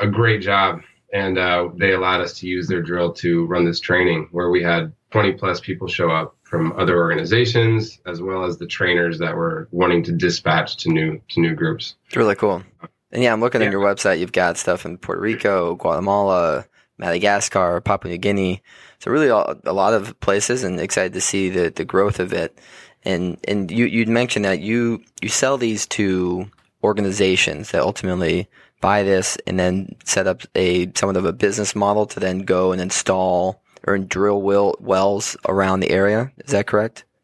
a, 0.00 0.08
great 0.08 0.42
job. 0.42 0.82
And 1.12 1.38
uh, 1.38 1.70
they 1.74 1.92
allowed 1.92 2.20
us 2.20 2.38
to 2.40 2.46
use 2.46 2.68
their 2.68 2.82
drill 2.82 3.12
to 3.14 3.46
run 3.46 3.64
this 3.64 3.80
training 3.80 4.28
where 4.32 4.50
we 4.50 4.62
had 4.62 4.92
20 5.12 5.32
plus 5.32 5.60
people 5.60 5.88
show 5.88 6.10
up 6.10 6.35
from 6.46 6.72
other 6.78 6.96
organizations 6.96 8.00
as 8.06 8.22
well 8.22 8.44
as 8.44 8.56
the 8.58 8.66
trainers 8.66 9.18
that 9.18 9.34
were 9.34 9.68
wanting 9.72 10.04
to 10.04 10.12
dispatch 10.12 10.76
to 10.76 10.88
new 10.88 11.20
to 11.28 11.40
new 11.40 11.54
groups. 11.54 11.96
It's 12.06 12.16
really 12.16 12.36
cool. 12.36 12.62
And 13.10 13.22
yeah, 13.22 13.32
I'm 13.32 13.40
looking 13.40 13.60
yeah. 13.60 13.66
at 13.66 13.72
your 13.72 13.82
website. 13.82 14.20
You've 14.20 14.32
got 14.32 14.56
stuff 14.56 14.86
in 14.86 14.96
Puerto 14.96 15.20
Rico, 15.20 15.74
Guatemala, 15.74 16.64
Madagascar, 16.98 17.80
Papua 17.80 18.12
New 18.12 18.18
Guinea. 18.18 18.62
So 19.00 19.10
really 19.10 19.26
a 19.26 19.72
lot 19.72 19.92
of 19.92 20.18
places 20.20 20.62
and 20.62 20.78
excited 20.78 21.14
to 21.14 21.20
see 21.20 21.50
the, 21.50 21.70
the 21.70 21.84
growth 21.84 22.20
of 22.20 22.32
it. 22.32 22.56
And 23.04 23.38
and 23.48 23.68
you 23.68 23.86
you 23.86 24.06
mentioned 24.06 24.44
that 24.44 24.60
you 24.60 25.02
you 25.20 25.28
sell 25.28 25.58
these 25.58 25.84
to 25.88 26.48
organizations 26.84 27.72
that 27.72 27.82
ultimately 27.82 28.48
buy 28.80 29.02
this 29.02 29.36
and 29.48 29.58
then 29.58 29.96
set 30.04 30.28
up 30.28 30.42
a 30.54 30.92
somewhat 30.94 31.16
of 31.16 31.24
a 31.24 31.32
business 31.32 31.74
model 31.74 32.06
to 32.06 32.20
then 32.20 32.40
go 32.40 32.70
and 32.70 32.80
install 32.80 33.60
or 33.86 33.98
drill 33.98 34.42
well, 34.42 34.74
wells 34.80 35.36
around 35.48 35.80
the 35.80 35.90
area. 35.90 36.32
Is 36.38 36.52
that 36.52 36.66
correct? 36.66 37.04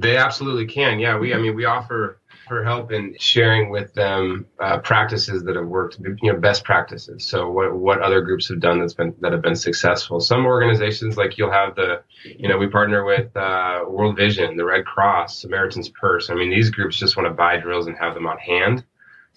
They 0.00 0.16
absolutely 0.16 0.66
can. 0.66 1.00
Yeah, 1.00 1.18
we. 1.18 1.34
I 1.34 1.38
mean, 1.38 1.56
we 1.56 1.64
offer 1.64 2.20
for 2.46 2.62
help 2.62 2.92
in 2.92 3.16
sharing 3.18 3.70
with 3.70 3.92
them 3.94 4.46
uh, 4.60 4.78
practices 4.78 5.42
that 5.42 5.56
have 5.56 5.66
worked, 5.66 5.98
you 6.22 6.32
know, 6.32 6.38
best 6.38 6.64
practices. 6.64 7.24
So 7.24 7.50
what 7.50 7.74
what 7.74 8.00
other 8.02 8.20
groups 8.20 8.48
have 8.48 8.60
done 8.60 8.78
that's 8.78 8.94
been 8.94 9.14
that 9.20 9.32
have 9.32 9.42
been 9.42 9.56
successful. 9.56 10.20
Some 10.20 10.46
organizations 10.46 11.16
like 11.16 11.38
you'll 11.38 11.50
have 11.50 11.74
the, 11.74 12.02
you 12.24 12.48
know, 12.48 12.56
we 12.56 12.68
partner 12.68 13.04
with 13.04 13.36
uh, 13.36 13.84
World 13.88 14.16
Vision, 14.16 14.56
the 14.56 14.64
Red 14.64 14.84
Cross, 14.84 15.40
Samaritan's 15.40 15.88
Purse. 15.88 16.30
I 16.30 16.34
mean, 16.34 16.50
these 16.50 16.70
groups 16.70 16.96
just 16.96 17.16
want 17.16 17.26
to 17.28 17.34
buy 17.34 17.56
drills 17.56 17.88
and 17.88 17.96
have 17.98 18.14
them 18.14 18.26
on 18.26 18.38
hand 18.38 18.84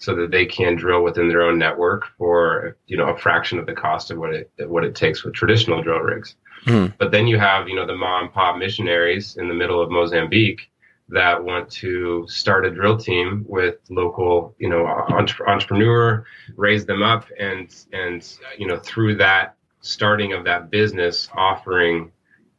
so 0.00 0.14
that 0.14 0.30
they 0.30 0.46
can 0.46 0.74
drill 0.76 1.04
within 1.04 1.28
their 1.28 1.42
own 1.42 1.58
network 1.58 2.06
for 2.18 2.76
you 2.86 2.96
know 2.96 3.10
a 3.10 3.16
fraction 3.16 3.58
of 3.58 3.66
the 3.66 3.72
cost 3.72 4.10
of 4.10 4.18
what 4.18 4.34
it 4.34 4.50
what 4.66 4.84
it 4.84 4.94
takes 4.94 5.22
with 5.22 5.34
traditional 5.34 5.82
drill 5.82 6.00
rigs. 6.00 6.34
Mm. 6.64 6.94
But 6.98 7.12
then 7.12 7.26
you 7.26 7.38
have 7.38 7.68
you 7.68 7.76
know 7.76 7.86
the 7.86 7.96
mom 7.96 8.24
and 8.24 8.32
pop 8.32 8.56
missionaries 8.56 9.36
in 9.36 9.46
the 9.46 9.54
middle 9.54 9.80
of 9.80 9.90
Mozambique 9.90 10.70
that 11.10 11.42
want 11.42 11.68
to 11.70 12.24
start 12.28 12.64
a 12.64 12.70
drill 12.70 12.96
team 12.96 13.44
with 13.48 13.76
local, 13.90 14.54
you 14.58 14.68
know, 14.68 14.86
entre- 14.86 15.48
entrepreneur, 15.48 16.24
raise 16.56 16.86
them 16.86 17.02
up, 17.02 17.26
and 17.38 17.74
and 17.92 18.36
you 18.58 18.66
know 18.66 18.78
through 18.78 19.16
that 19.16 19.54
starting 19.80 20.32
of 20.32 20.44
that 20.44 20.70
business, 20.70 21.28
offering 21.36 22.10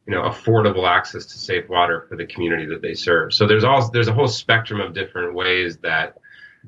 you 0.06 0.14
know 0.14 0.22
affordable 0.22 0.88
access 0.88 1.26
to 1.26 1.38
safe 1.38 1.68
water 1.68 2.06
for 2.08 2.16
the 2.16 2.26
community 2.26 2.66
that 2.66 2.82
they 2.82 2.94
serve. 2.94 3.34
So 3.34 3.46
there's 3.46 3.64
also 3.64 3.90
there's 3.92 4.08
a 4.08 4.12
whole 4.12 4.28
spectrum 4.28 4.80
of 4.80 4.94
different 4.94 5.34
ways 5.34 5.78
that 5.78 6.18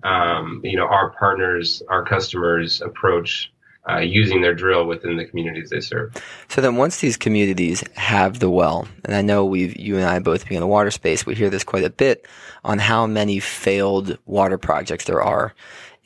um, 0.03 0.61
you 0.65 0.77
know 0.77 0.87
our 0.87 1.11
partners, 1.11 1.83
our 1.89 2.05
customers 2.05 2.81
approach 2.81 3.53
uh, 3.89 3.99
using 3.99 4.41
their 4.41 4.55
drill 4.55 4.87
within 4.87 5.17
the 5.17 5.25
communities 5.27 5.71
they 5.71 5.81
serve. 5.81 6.15
So 6.49 6.61
then, 6.61 6.77
once 6.77 7.01
these 7.01 7.17
communities 7.17 7.85
have 7.97 8.39
the 8.39 8.51
well, 8.51 8.89
and 9.05 9.15
I 9.15 9.23
know 9.23 9.45
we've 9.45 9.77
you 9.77 9.97
and 9.97 10.05
I 10.05 10.19
both 10.19 10.49
being 10.49 10.57
in 10.57 10.61
the 10.61 10.67
water 10.67 10.91
space, 10.91 11.27
we 11.27 11.35
hear 11.35 11.51
this 11.51 11.65
quite 11.65 11.85
a 11.85 11.91
bit 11.91 12.27
on 12.65 12.79
how 12.79 13.07
many 13.07 13.41
failed 13.41 14.19
water 14.27 14.59
projects 14.59 15.05
there 15.05 15.23
are. 15.23 15.55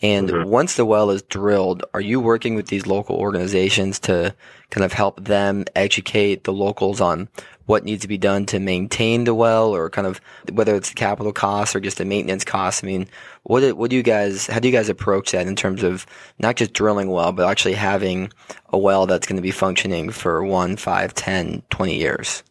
And 0.01 0.29
mm-hmm. 0.29 0.49
once 0.49 0.77
the 0.77 0.85
well 0.85 1.11
is 1.11 1.23
drilled, 1.23 1.85
are 1.93 2.01
you 2.01 2.21
working 2.21 2.55
with 2.55 2.69
these 2.69 2.87
local 2.87 3.17
organizations 3.17 3.99
to 4.01 4.35
kind 4.71 4.85
of 4.85 4.93
help 4.93 5.25
them 5.25 5.65
educate 5.75 6.45
the 6.45 6.53
locals 6.53 7.01
on 7.01 7.29
what 7.69 7.85
needs 7.85 8.01
to 8.01 8.09
be 8.09 8.17
done 8.17 8.47
to 8.47 8.59
maintain 8.59 9.25
the 9.25 9.35
well 9.35 9.75
or 9.75 9.91
kind 9.91 10.07
of 10.07 10.23
whether 10.53 10.75
it's 10.75 10.89
the 10.89 10.95
capital 10.95 11.35
costs 11.35 11.77
or 11.77 11.81
just 11.81 11.99
the 11.99 12.05
maintenance 12.05 12.43
costs? 12.43 12.83
I 12.83 12.87
mean, 12.87 13.07
what 13.43 13.61
do, 13.61 13.77
what 13.77 13.91
do 13.91 13.97
you 13.97 14.03
guys, 14.03 14.47
how 14.47 14.59
do 14.59 14.69
you 14.69 14.73
guys 14.73 14.89
approach 14.89 15.33
that 15.33 15.47
in 15.47 15.55
terms 15.55 15.83
of 15.83 16.07
not 16.39 16.57
just 16.57 16.73
drilling 16.73 17.11
well, 17.11 17.31
but 17.31 17.47
actually 17.47 17.75
having 17.75 18.33
a 18.71 18.79
well 18.79 19.07
that's 19.07 19.27
going 19.27 19.37
to 19.37 19.43
be 19.43 19.51
functioning 19.51 20.11
for 20.11 20.43
one, 20.43 20.77
five, 20.77 21.13
10, 21.13 21.63
20 21.69 21.95
years? 21.95 22.43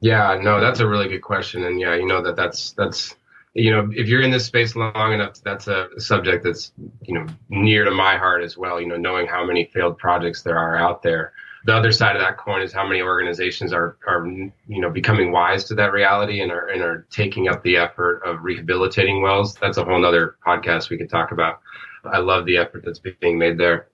Yeah, 0.00 0.36
no, 0.42 0.60
that's 0.60 0.80
a 0.80 0.86
really 0.88 1.08
good 1.08 1.22
question. 1.22 1.62
And 1.62 1.80
yeah, 1.80 1.94
you 1.94 2.04
know 2.04 2.20
that 2.22 2.34
that's, 2.34 2.72
that's, 2.72 3.14
you 3.54 3.70
know, 3.70 3.88
if 3.92 4.08
you're 4.08 4.20
in 4.20 4.32
this 4.32 4.46
space 4.46 4.74
long 4.74 5.12
enough, 5.12 5.40
that's 5.44 5.68
a 5.68 5.88
subject 5.98 6.42
that's, 6.42 6.72
you 7.02 7.14
know, 7.14 7.24
near 7.50 7.84
to 7.84 7.92
my 7.92 8.16
heart 8.16 8.42
as 8.42 8.58
well. 8.58 8.80
You 8.80 8.88
know, 8.88 8.96
knowing 8.96 9.28
how 9.28 9.46
many 9.46 9.70
failed 9.72 9.96
projects 9.96 10.42
there 10.42 10.58
are 10.58 10.76
out 10.76 11.04
there. 11.04 11.32
The 11.66 11.74
other 11.74 11.90
side 11.90 12.14
of 12.14 12.22
that 12.22 12.38
coin 12.38 12.62
is 12.62 12.72
how 12.72 12.86
many 12.86 13.02
organizations 13.02 13.72
are, 13.72 13.98
are 14.06 14.24
you 14.24 14.52
know, 14.80 14.88
becoming 14.88 15.32
wise 15.32 15.64
to 15.64 15.74
that 15.74 15.92
reality 15.92 16.40
and 16.40 16.52
are, 16.52 16.68
and 16.68 16.80
are 16.80 17.08
taking 17.10 17.48
up 17.48 17.60
the 17.64 17.76
effort 17.76 18.22
of 18.24 18.44
rehabilitating 18.44 19.20
wells. 19.20 19.56
That's 19.56 19.76
a 19.76 19.84
whole 19.84 20.06
other 20.06 20.36
podcast 20.46 20.90
we 20.90 20.96
could 20.96 21.10
talk 21.10 21.32
about. 21.32 21.60
I 22.04 22.18
love 22.18 22.46
the 22.46 22.56
effort 22.56 22.84
that's 22.84 23.00
being 23.00 23.36
made 23.36 23.58
there. 23.58 23.88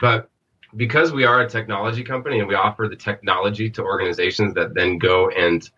But 0.00 0.30
because 0.76 1.12
we 1.12 1.24
are 1.24 1.42
a 1.42 1.48
technology 1.48 2.02
company 2.02 2.38
and 2.38 2.48
we 2.48 2.54
offer 2.54 2.88
the 2.88 2.96
technology 2.96 3.68
to 3.70 3.82
organizations 3.82 4.54
that 4.54 4.72
then 4.72 4.98
go 4.98 5.28
and 5.28 5.68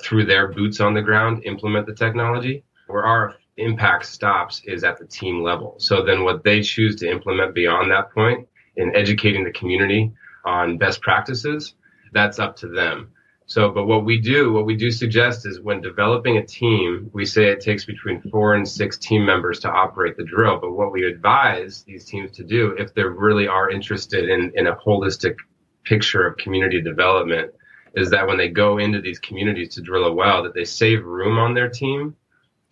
through 0.00 0.26
their 0.26 0.48
boots 0.48 0.78
on 0.78 0.94
the 0.94 1.02
ground 1.02 1.42
implement 1.44 1.86
the 1.86 1.94
technology 1.94 2.62
where 2.86 3.04
our 3.04 3.34
impact 3.56 4.06
stops 4.06 4.62
is 4.66 4.84
at 4.84 4.98
the 4.98 5.06
team 5.06 5.42
level. 5.42 5.74
So 5.78 6.04
then 6.04 6.22
what 6.22 6.44
they 6.44 6.62
choose 6.62 6.94
to 6.96 7.10
implement 7.10 7.54
beyond 7.54 7.90
that 7.90 8.12
point 8.12 8.46
in 8.76 8.94
educating 8.94 9.42
the 9.42 9.50
community 9.50 10.12
on 10.46 10.78
best 10.78 11.02
practices, 11.02 11.74
that's 12.12 12.38
up 12.38 12.56
to 12.56 12.68
them. 12.68 13.12
So, 13.48 13.70
but 13.70 13.86
what 13.86 14.04
we 14.04 14.20
do, 14.20 14.52
what 14.52 14.66
we 14.66 14.74
do 14.74 14.90
suggest 14.90 15.46
is 15.46 15.60
when 15.60 15.80
developing 15.80 16.36
a 16.36 16.44
team, 16.44 17.10
we 17.12 17.24
say 17.24 17.44
it 17.44 17.60
takes 17.60 17.84
between 17.84 18.20
four 18.22 18.54
and 18.54 18.68
six 18.68 18.98
team 18.98 19.24
members 19.24 19.60
to 19.60 19.70
operate 19.70 20.16
the 20.16 20.24
drill. 20.24 20.58
But 20.58 20.72
what 20.72 20.90
we 20.90 21.04
advise 21.04 21.84
these 21.84 22.04
teams 22.04 22.32
to 22.32 22.44
do, 22.44 22.74
if 22.76 22.92
they 22.92 23.04
really 23.04 23.46
are 23.46 23.70
interested 23.70 24.28
in, 24.28 24.52
in 24.56 24.66
a 24.66 24.74
holistic 24.74 25.36
picture 25.84 26.26
of 26.26 26.36
community 26.38 26.82
development, 26.82 27.52
is 27.94 28.10
that 28.10 28.26
when 28.26 28.36
they 28.36 28.48
go 28.48 28.78
into 28.78 29.00
these 29.00 29.20
communities 29.20 29.74
to 29.74 29.80
drill 29.80 30.06
a 30.06 30.12
well, 30.12 30.42
that 30.42 30.52
they 30.52 30.64
save 30.64 31.04
room 31.04 31.38
on 31.38 31.54
their 31.54 31.68
team 31.68 32.16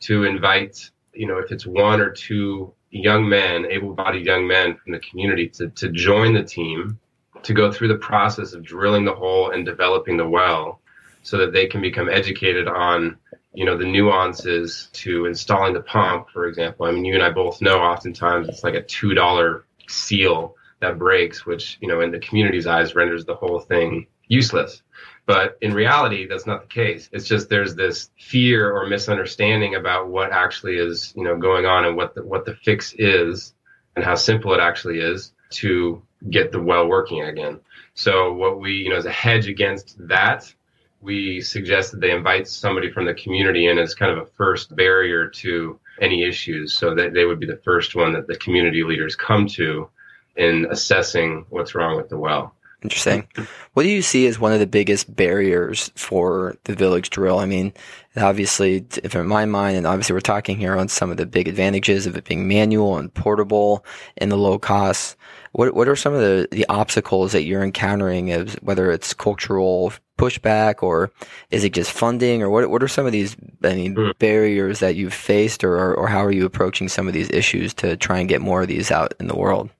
to 0.01 0.25
invite, 0.25 0.91
you 1.13 1.29
know, 1.29 1.39
if 1.39 1.53
it's 1.53 1.67
one 1.67 2.01
or 2.01 2.11
two 2.11 2.75
young 2.91 3.29
men, 3.29 3.67
able-bodied 3.71 4.27
young 4.27 4.47
men 4.47 4.77
from 4.83 4.93
the 4.93 4.99
community 4.99 5.49
to, 5.49 5.69
to 5.71 5.89
join 5.91 6.35
the 6.35 6.43
team 6.43 6.99
to 7.45 7.55
go 7.55 7.71
through 7.71 7.89
the 7.89 7.97
process 7.97 8.53
of 8.53 8.63
drilling 8.63 9.05
the 9.05 9.15
hole 9.15 9.51
and 9.51 9.65
developing 9.65 10.17
the 10.17 10.29
well 10.29 10.81
so 11.23 11.39
that 11.39 11.53
they 11.53 11.67
can 11.67 11.81
become 11.81 12.09
educated 12.09 12.69
on 12.69 13.17
you 13.53 13.65
know 13.65 13.79
the 13.79 13.85
nuances 13.85 14.89
to 14.93 15.27
installing 15.27 15.75
the 15.75 15.81
pump 15.81 16.29
for 16.31 16.47
example. 16.47 16.87
I 16.87 16.93
mean 16.93 17.05
you 17.05 17.15
and 17.15 17.23
i 17.23 17.31
both 17.31 17.61
know 17.61 17.79
oftentimes 17.79 18.49
it's 18.49 18.65
like 18.65 18.75
a 18.75 18.83
two 18.83 19.15
dollar 19.15 19.65
seal 19.89 20.57
that 20.81 20.99
breaks 20.99 21.47
which 21.47 21.79
you 21.81 21.89
know 21.89 22.01
in 22.01 22.11
the 22.11 22.19
community's 22.19 22.67
eyes 22.67 22.95
renders 22.95 23.25
the 23.25 23.35
whole 23.35 23.61
thing 23.61 24.07
useless. 24.29 24.83
But 25.27 25.57
in 25.63 25.73
reality, 25.73 26.27
that's 26.27 26.47
not 26.47 26.63
the 26.63 26.67
case. 26.67 27.09
It's 27.13 27.27
just 27.27 27.49
there's 27.49 27.75
this 27.75 28.11
fear 28.19 28.71
or 28.71 28.87
misunderstanding 28.87 29.75
about 29.75 30.09
what 30.09 30.33
actually 30.33 30.77
is, 30.77 31.15
you 31.17 31.25
know, 31.25 31.37
going 31.37 31.65
on 31.65 31.87
and 31.87 31.97
what 31.97 32.15
the, 32.15 32.23
what 32.23 32.45
the 32.45 32.55
fix 32.57 32.95
is 32.99 33.55
and 33.97 34.05
how 34.05 34.17
simple 34.17 34.53
it 34.53 34.61
actually 34.61 34.99
is 34.99 35.33
to 35.55 36.03
get 36.31 36.53
the 36.53 36.61
well 36.61 36.89
working 36.89 37.23
again. 37.23 37.61
So 37.95 38.33
what 38.33 38.61
we, 38.61 38.73
you 38.73 38.91
know, 38.91 38.97
as 38.97 39.07
a 39.07 39.13
hedge 39.13 39.47
against 39.47 39.97
that, 40.09 40.53
we 41.01 41.41
suggest 41.41 41.93
that 41.93 42.01
they 42.01 42.11
invite 42.11 42.49
somebody 42.49 42.91
from 42.91 43.05
the 43.05 43.15
community 43.15 43.67
in 43.69 43.79
as 43.79 43.95
kind 43.95 44.11
of 44.11 44.19
a 44.19 44.31
first 44.31 44.75
barrier 44.75 45.29
to 45.29 45.79
any 46.01 46.25
issues 46.25 46.73
so 46.73 46.95
that 46.95 47.13
they 47.13 47.25
would 47.25 47.39
be 47.39 47.47
the 47.47 47.61
first 47.65 47.95
one 47.95 48.13
that 48.15 48.27
the 48.27 48.37
community 48.37 48.83
leaders 48.83 49.15
come 49.15 49.47
to 49.47 49.89
in 50.37 50.67
assessing 50.71 51.45
what's 51.51 51.75
wrong 51.75 51.97
with 51.97 52.09
the 52.09 52.19
well. 52.19 52.55
Interesting. 52.83 53.27
What 53.73 53.85
do 53.85 53.89
you 53.89 54.03
see 54.03 54.27
as 54.27 54.39
one 54.39 54.53
of 54.53 54.59
the 54.59 54.67
biggest 54.67 55.15
barriers 55.17 55.91
for 55.95 56.57
the 56.65 56.75
village 56.75 57.09
drill? 57.09 57.39
I 57.39 57.47
mean, 57.47 57.73
obviously, 58.15 58.85
in 59.03 59.27
my 59.27 59.47
mind, 59.47 59.79
and 59.79 59.87
obviously 59.87 60.13
we're 60.13 60.21
talking 60.21 60.59
here 60.59 60.77
on 60.77 60.89
some 60.89 61.11
of 61.11 61.17
the 61.17 61.25
big 61.25 61.49
advantages 61.49 62.07
of 62.07 62.15
it 62.15 62.25
being 62.25 62.47
manual 62.47 62.99
and 62.99 63.13
portable 63.15 63.87
and 64.19 64.31
the 64.31 64.37
low 64.37 64.59
costs. 64.59 65.17
What 65.55 65.75
what 65.75 65.89
are 65.89 65.97
some 65.97 66.15
of 66.15 66.21
the, 66.21 66.49
the 66.51 66.67
obstacles 66.69 67.33
that 67.33 67.45
you're 67.45 67.63
encountering 67.63 68.29
whether 68.61 68.91
it's 68.91 69.15
cultural 69.15 69.93
pushback 70.19 70.83
or 70.83 71.11
is 71.51 71.65
it 71.65 71.73
just 71.73 71.93
funding 71.93 72.43
or 72.43 72.51
what 72.51 72.69
what 72.71 72.83
are 72.83 72.89
some 72.89 73.07
of 73.07 73.13
these 73.13 73.37
I 73.63 73.75
mean 73.75 73.95
mm. 73.95 74.19
barriers 74.19 74.81
that 74.81 74.97
you've 74.97 75.15
faced 75.15 75.63
or 75.63 75.95
or 75.95 76.09
how 76.09 76.25
are 76.25 76.33
you 76.33 76.45
approaching 76.45 76.89
some 76.89 77.07
of 77.07 77.15
these 77.15 77.31
issues 77.31 77.73
to 77.75 77.97
try 77.97 78.19
and 78.19 78.29
get 78.29 78.41
more 78.41 78.63
of 78.63 78.69
these 78.69 78.91
out 78.91 79.15
in 79.21 79.29
the 79.29 79.37
world? 79.37 79.71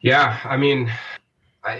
Yeah, 0.00 0.38
I 0.44 0.58
mean, 0.58 0.92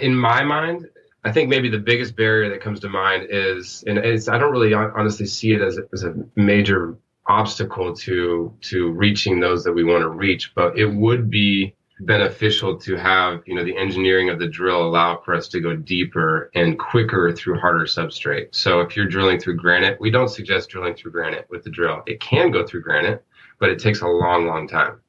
in 0.01 0.15
my 0.15 0.43
mind, 0.43 0.89
I 1.23 1.31
think 1.31 1.47
maybe 1.47 1.69
the 1.69 1.77
biggest 1.77 2.15
barrier 2.15 2.49
that 2.49 2.59
comes 2.59 2.79
to 2.79 2.89
mind 2.89 3.27
is, 3.29 3.83
and 3.85 3.99
it's, 3.99 4.27
I 4.27 4.39
don't 4.39 4.51
really 4.51 4.73
honestly 4.73 5.27
see 5.27 5.53
it 5.53 5.61
as 5.61 5.77
a, 5.77 5.83
as 5.93 6.03
a 6.03 6.15
major 6.35 6.97
obstacle 7.27 7.95
to 7.95 8.53
to 8.61 8.91
reaching 8.91 9.39
those 9.39 9.63
that 9.63 9.73
we 9.73 9.83
want 9.83 10.01
to 10.01 10.09
reach, 10.09 10.53
but 10.55 10.77
it 10.77 10.87
would 10.87 11.29
be 11.29 11.75
beneficial 11.99 12.77
to 12.77 12.97
have 12.97 13.41
you 13.45 13.55
know 13.55 13.63
the 13.63 13.77
engineering 13.77 14.29
of 14.29 14.37
the 14.37 14.47
drill 14.47 14.83
allow 14.85 15.17
for 15.23 15.33
us 15.33 15.47
to 15.47 15.61
go 15.61 15.75
deeper 15.75 16.51
and 16.53 16.77
quicker 16.77 17.31
through 17.33 17.59
harder 17.59 17.85
substrate. 17.85 18.53
So 18.53 18.81
if 18.81 18.95
you're 18.95 19.07
drilling 19.07 19.39
through 19.39 19.57
granite, 19.57 19.99
we 19.99 20.11
don't 20.11 20.29
suggest 20.29 20.69
drilling 20.69 20.95
through 20.95 21.11
granite 21.11 21.47
with 21.49 21.63
the 21.63 21.69
drill. 21.69 22.03
It 22.05 22.19
can 22.19 22.51
go 22.51 22.65
through 22.65 22.81
granite, 22.81 23.23
but 23.59 23.69
it 23.69 23.79
takes 23.79 24.01
a 24.01 24.07
long, 24.07 24.45
long 24.45 24.67
time. 24.67 24.99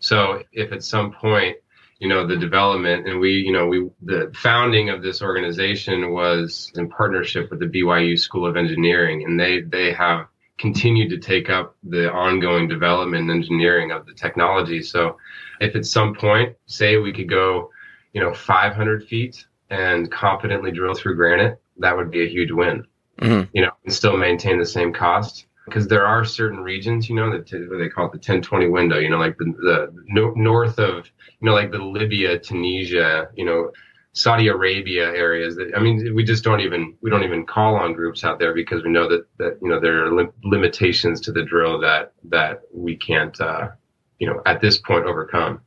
So 0.00 0.42
if 0.52 0.72
at 0.72 0.84
some 0.84 1.12
point 1.12 1.56
you 1.98 2.08
know 2.08 2.26
the 2.26 2.36
development 2.36 3.08
and 3.08 3.20
we 3.20 3.30
you 3.30 3.52
know 3.52 3.66
we 3.66 3.88
the 4.02 4.30
founding 4.34 4.90
of 4.90 5.02
this 5.02 5.22
organization 5.22 6.12
was 6.12 6.70
in 6.74 6.90
partnership 6.90 7.50
with 7.50 7.60
the 7.60 7.66
BYU 7.66 8.18
School 8.18 8.46
of 8.46 8.56
Engineering 8.56 9.24
and 9.24 9.40
they 9.40 9.62
they 9.62 9.92
have 9.92 10.26
continued 10.58 11.10
to 11.10 11.18
take 11.18 11.48
up 11.48 11.76
the 11.82 12.12
ongoing 12.12 12.68
development 12.68 13.22
and 13.22 13.30
engineering 13.30 13.90
of 13.90 14.06
the 14.06 14.12
technology 14.12 14.82
so 14.82 15.16
if 15.60 15.74
at 15.76 15.86
some 15.86 16.14
point 16.14 16.56
say 16.66 16.96
we 16.96 17.12
could 17.12 17.28
go 17.28 17.70
you 18.12 18.20
know 18.20 18.32
500 18.32 19.06
feet 19.06 19.44
and 19.70 20.10
confidently 20.10 20.70
drill 20.70 20.94
through 20.94 21.16
granite 21.16 21.60
that 21.78 21.96
would 21.96 22.10
be 22.10 22.24
a 22.24 22.28
huge 22.28 22.50
win 22.50 22.84
mm-hmm. 23.20 23.48
you 23.52 23.62
know 23.62 23.70
and 23.84 23.92
still 23.92 24.16
maintain 24.16 24.58
the 24.58 24.66
same 24.66 24.92
cost 24.92 25.46
because 25.64 25.88
there 25.88 26.06
are 26.06 26.24
certain 26.24 26.60
regions, 26.60 27.08
you 27.08 27.14
know, 27.14 27.30
that 27.30 27.50
they 27.50 27.88
call 27.88 28.06
it 28.06 28.12
the 28.12 28.18
1020 28.18 28.68
window, 28.68 28.98
you 28.98 29.08
know, 29.08 29.18
like 29.18 29.38
the, 29.38 29.44
the 29.44 30.04
no, 30.08 30.30
north 30.36 30.78
of, 30.78 31.06
you 31.06 31.46
know, 31.46 31.54
like 31.54 31.70
the 31.70 31.78
Libya, 31.78 32.38
Tunisia, 32.38 33.28
you 33.34 33.44
know, 33.44 33.70
Saudi 34.12 34.48
Arabia 34.48 35.06
areas. 35.06 35.56
That, 35.56 35.72
I 35.76 35.80
mean, 35.80 36.14
we 36.14 36.22
just 36.22 36.44
don't 36.44 36.60
even 36.60 36.96
we 37.00 37.10
don't 37.10 37.24
even 37.24 37.46
call 37.46 37.76
on 37.76 37.94
groups 37.94 38.24
out 38.24 38.38
there 38.38 38.54
because 38.54 38.84
we 38.84 38.90
know 38.90 39.08
that 39.08 39.26
that 39.38 39.58
you 39.60 39.68
know 39.68 39.80
there 39.80 40.06
are 40.06 40.30
limitations 40.44 41.20
to 41.22 41.32
the 41.32 41.42
drill 41.42 41.80
that 41.80 42.12
that 42.24 42.60
we 42.72 42.96
can't 42.96 43.38
uh, 43.40 43.70
you 44.18 44.26
know 44.26 44.42
at 44.46 44.60
this 44.60 44.78
point 44.78 45.06
overcome. 45.06 45.60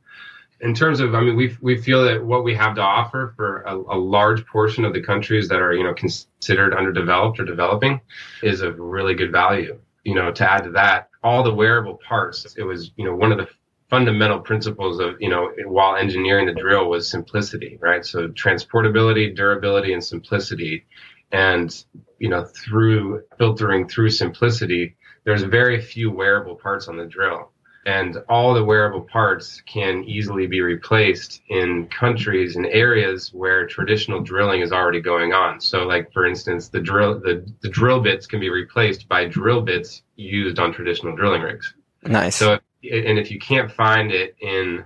In 0.60 0.74
terms 0.74 0.98
of, 0.98 1.14
I 1.14 1.20
mean, 1.20 1.36
we 1.36 1.56
we 1.60 1.80
feel 1.80 2.04
that 2.04 2.24
what 2.24 2.42
we 2.42 2.54
have 2.54 2.74
to 2.76 2.82
offer 2.82 3.32
for 3.36 3.62
a, 3.62 3.76
a 3.76 3.98
large 3.98 4.44
portion 4.46 4.84
of 4.84 4.92
the 4.92 5.02
countries 5.02 5.48
that 5.48 5.60
are 5.60 5.72
you 5.72 5.84
know 5.84 5.94
considered 5.94 6.74
underdeveloped 6.74 7.38
or 7.38 7.44
developing 7.44 8.00
is 8.42 8.60
of 8.60 8.78
really 8.78 9.14
good 9.14 9.30
value. 9.30 9.78
You 10.04 10.14
know, 10.14 10.32
to 10.32 10.50
add 10.50 10.64
to 10.64 10.70
that, 10.70 11.10
all 11.22 11.42
the 11.42 11.54
wearable 11.54 11.98
parts. 12.08 12.54
It 12.56 12.64
was 12.64 12.90
you 12.96 13.04
know 13.04 13.14
one 13.14 13.30
of 13.30 13.38
the 13.38 13.48
fundamental 13.90 14.40
principles 14.40 15.00
of 15.00 15.20
you 15.20 15.28
know 15.28 15.50
while 15.66 15.96
engineering 15.96 16.46
the 16.46 16.52
drill 16.52 16.90
was 16.90 17.10
simplicity 17.10 17.78
right 17.80 18.04
so 18.04 18.28
transportability 18.28 19.34
durability 19.34 19.94
and 19.94 20.04
simplicity 20.04 20.84
and 21.32 21.84
you 22.18 22.28
know 22.28 22.44
through 22.44 23.22
filtering 23.38 23.88
through 23.88 24.10
simplicity 24.10 24.94
there's 25.24 25.42
very 25.42 25.80
few 25.80 26.10
wearable 26.10 26.54
parts 26.54 26.88
on 26.88 26.98
the 26.98 27.06
drill 27.06 27.50
and 27.88 28.18
all 28.28 28.52
the 28.52 28.62
wearable 28.62 29.00
parts 29.00 29.62
can 29.62 30.04
easily 30.04 30.46
be 30.46 30.60
replaced 30.60 31.40
in 31.48 31.86
countries 31.86 32.54
and 32.56 32.66
areas 32.66 33.32
where 33.32 33.66
traditional 33.66 34.20
drilling 34.20 34.60
is 34.60 34.72
already 34.72 35.00
going 35.00 35.32
on. 35.32 35.58
So 35.58 35.84
like 35.84 36.12
for 36.12 36.26
instance 36.26 36.68
the 36.68 36.80
drill 36.80 37.18
the, 37.18 37.50
the 37.62 37.68
drill 37.70 38.00
bits 38.00 38.26
can 38.26 38.40
be 38.40 38.50
replaced 38.50 39.08
by 39.08 39.24
drill 39.24 39.62
bits 39.62 40.02
used 40.16 40.58
on 40.58 40.70
traditional 40.70 41.16
drilling 41.16 41.40
rigs. 41.40 41.74
Nice. 42.04 42.36
So 42.36 42.52
and 42.82 43.18
if 43.18 43.30
you 43.30 43.38
can't 43.38 43.72
find 43.72 44.12
it 44.12 44.36
in 44.42 44.84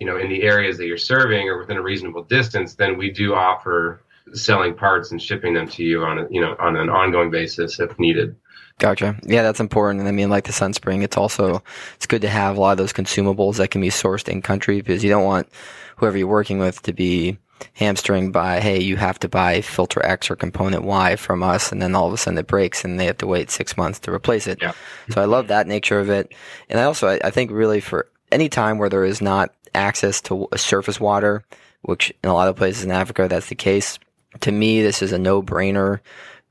you 0.00 0.06
know 0.08 0.16
in 0.16 0.28
the 0.28 0.42
areas 0.42 0.76
that 0.78 0.86
you're 0.86 0.98
serving 0.98 1.48
or 1.48 1.58
within 1.58 1.76
a 1.76 1.82
reasonable 1.82 2.24
distance 2.24 2.74
then 2.74 2.98
we 2.98 3.12
do 3.12 3.34
offer 3.34 4.02
selling 4.32 4.74
parts 4.74 5.10
and 5.10 5.20
shipping 5.20 5.54
them 5.54 5.68
to 5.68 5.82
you 5.82 6.02
on 6.04 6.18
a 6.18 6.26
you 6.30 6.40
know 6.40 6.56
on 6.58 6.76
an 6.76 6.88
ongoing 6.88 7.30
basis 7.30 7.78
if 7.80 7.98
needed 7.98 8.34
Gotcha. 8.78 9.16
Yeah, 9.22 9.42
that's 9.42 9.60
important. 9.60 10.00
And 10.00 10.08
I 10.08 10.12
mean, 10.12 10.30
like 10.30 10.44
the 10.44 10.52
Sunspring, 10.52 11.04
it's 11.04 11.16
also 11.16 11.62
it's 11.94 12.06
good 12.06 12.22
to 12.22 12.28
have 12.28 12.56
a 12.56 12.60
lot 12.60 12.72
of 12.72 12.78
those 12.78 12.92
consumables 12.92 13.58
that 13.58 13.70
can 13.70 13.80
be 13.80 13.90
sourced 13.90 14.28
in 14.28 14.42
country 14.42 14.80
because 14.80 15.04
you 15.04 15.10
don't 15.10 15.24
want 15.24 15.48
whoever 15.96 16.18
you're 16.18 16.26
working 16.26 16.58
with 16.58 16.82
to 16.82 16.92
be 16.92 17.38
hamstring 17.74 18.32
by, 18.32 18.60
hey, 18.60 18.80
you 18.80 18.96
have 18.96 19.18
to 19.20 19.28
buy 19.28 19.60
filter 19.60 20.04
X 20.04 20.30
or 20.30 20.36
component 20.36 20.84
Y 20.84 21.16
from 21.16 21.42
us, 21.42 21.70
and 21.70 21.80
then 21.80 21.94
all 21.94 22.08
of 22.08 22.12
a 22.12 22.16
sudden 22.16 22.38
it 22.38 22.46
breaks 22.46 22.84
and 22.84 22.98
they 22.98 23.06
have 23.06 23.18
to 23.18 23.26
wait 23.26 23.50
six 23.50 23.76
months 23.76 24.00
to 24.00 24.12
replace 24.12 24.46
it. 24.46 24.60
Yeah. 24.60 24.72
So 25.10 25.22
I 25.22 25.26
love 25.26 25.48
that 25.48 25.66
nature 25.66 26.00
of 26.00 26.10
it. 26.10 26.34
And 26.68 26.80
I 26.80 26.84
also, 26.84 27.08
I, 27.08 27.20
I 27.24 27.30
think 27.30 27.50
really 27.50 27.80
for 27.80 28.08
any 28.32 28.48
time 28.48 28.78
where 28.78 28.88
there 28.88 29.04
is 29.04 29.22
not 29.22 29.54
access 29.74 30.20
to 30.22 30.48
surface 30.56 30.98
water, 30.98 31.44
which 31.82 32.12
in 32.22 32.30
a 32.30 32.34
lot 32.34 32.48
of 32.48 32.56
places 32.56 32.84
in 32.84 32.90
Africa, 32.90 33.28
that's 33.28 33.48
the 33.48 33.54
case. 33.54 33.98
To 34.40 34.52
me, 34.52 34.82
this 34.82 35.02
is 35.02 35.12
a 35.12 35.18
no 35.18 35.42
brainer 35.42 36.00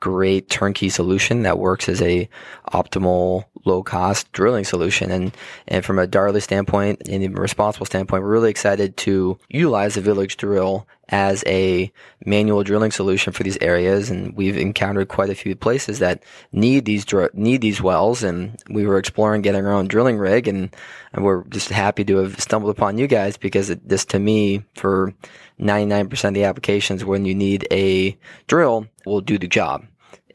great 0.01 0.49
turnkey 0.49 0.89
solution 0.89 1.43
that 1.43 1.59
works 1.59 1.87
as 1.87 2.01
a 2.01 2.27
optimal 2.73 3.45
low 3.65 3.83
cost 3.83 4.29
drilling 4.33 4.65
solution. 4.65 5.11
And, 5.11 5.31
and 5.67 5.85
from 5.85 5.99
a 5.99 6.07
Darley 6.07 6.41
standpoint 6.41 7.07
and 7.07 7.23
a 7.23 7.29
responsible 7.29 7.85
standpoint, 7.85 8.23
we're 8.23 8.29
really 8.29 8.49
excited 8.49 8.97
to 8.97 9.37
utilize 9.49 9.93
the 9.93 10.01
village 10.01 10.35
drill 10.37 10.87
as 11.09 11.43
a 11.45 11.91
manual 12.25 12.63
drilling 12.63 12.91
solution 12.91 13.33
for 13.33 13.43
these 13.43 13.57
areas. 13.61 14.09
And 14.09 14.35
we've 14.35 14.57
encountered 14.57 15.09
quite 15.09 15.29
a 15.29 15.35
few 15.35 15.55
places 15.55 15.99
that 15.99 16.23
need 16.51 16.85
these, 16.85 17.05
need 17.33 17.61
these 17.61 17.81
wells. 17.81 18.23
And 18.23 18.61
we 18.69 18.85
were 18.85 18.97
exploring 18.97 19.41
getting 19.41 19.65
our 19.65 19.73
own 19.73 19.87
drilling 19.87 20.17
rig 20.17 20.47
and, 20.47 20.73
and 21.13 21.23
we're 21.25 21.43
just 21.45 21.69
happy 21.69 22.05
to 22.05 22.17
have 22.17 22.39
stumbled 22.39 22.75
upon 22.75 22.97
you 22.97 23.07
guys 23.07 23.37
because 23.37 23.69
it, 23.69 23.87
this 23.87 24.05
to 24.05 24.19
me 24.19 24.63
for 24.75 25.13
99% 25.59 26.23
of 26.27 26.33
the 26.33 26.45
applications 26.45 27.03
when 27.05 27.25
you 27.25 27.35
need 27.35 27.67
a 27.71 28.17
drill 28.47 28.87
will 29.05 29.21
do 29.21 29.37
the 29.37 29.47
job 29.47 29.85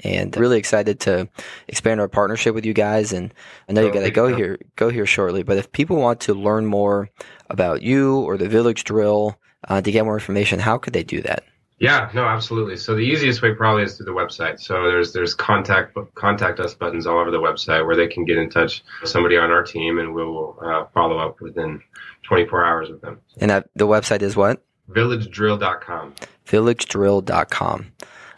and 0.05 0.37
really 0.37 0.59
excited 0.59 1.01
to 1.01 1.29
expand 1.69 2.01
our 2.01 2.09
partnership 2.09 2.55
with 2.55 2.67
you 2.67 2.73
guys. 2.75 3.13
And 3.13 3.33
I 3.69 3.73
know 3.73 3.85
you 3.85 3.93
got 3.93 4.05
to 4.05 4.11
go 4.11 4.35
here, 4.35 4.59
go 4.77 4.89
here 4.89 5.07
shortly. 5.07 5.43
But 5.43 5.59
if 5.59 5.73
people 5.73 5.97
want 5.97 6.21
to 6.23 6.35
learn 6.35 6.67
more 6.67 7.11
about 7.51 7.83
you 7.83 8.21
or 8.21 8.37
the 8.37 8.49
Village 8.49 8.85
Drill 8.85 9.39
uh, 9.69 9.81
to 9.81 9.91
get 9.91 10.05
more 10.05 10.15
information, 10.15 10.59
how 10.59 10.79
could 10.79 10.93
they 10.93 11.05
do 11.05 11.21
that? 11.23 11.45
Yeah, 11.79 12.11
no, 12.15 12.25
absolutely. 12.25 12.79
So 12.79 12.95
the 12.95 13.03
easiest 13.03 13.43
way 13.43 13.53
probably 13.53 13.83
is 13.83 13.97
through 13.97 14.07
the 14.07 14.13
website. 14.13 14.61
So 14.61 14.85
there's 14.85 15.13
there's 15.13 15.35
contact 15.35 15.97
contact 16.15 16.59
us 16.59 16.73
buttons 16.73 17.07
all 17.07 17.19
over 17.19 17.31
the 17.31 17.41
website 17.41 17.85
where 17.85 17.97
they 17.97 18.07
can 18.07 18.25
get 18.25 18.39
in 18.39 18.49
touch 18.49 18.83
with 19.03 19.11
somebody 19.11 19.37
on 19.37 19.51
our 19.51 19.63
team, 19.63 19.99
and 19.99 20.15
we'll 20.15 20.59
uh, 20.65 20.87
follow 20.95 21.19
up 21.19 21.41
within 21.43 21.83
24 22.23 22.65
hours 22.65 22.89
with 22.89 23.03
them. 23.03 23.21
And 23.39 23.51
that, 23.51 23.69
the 23.75 23.87
website 23.87 24.23
is 24.23 24.37
what? 24.37 24.63
VillageDrill.com. 24.91 26.15
VillageDrill.com. 26.47 27.93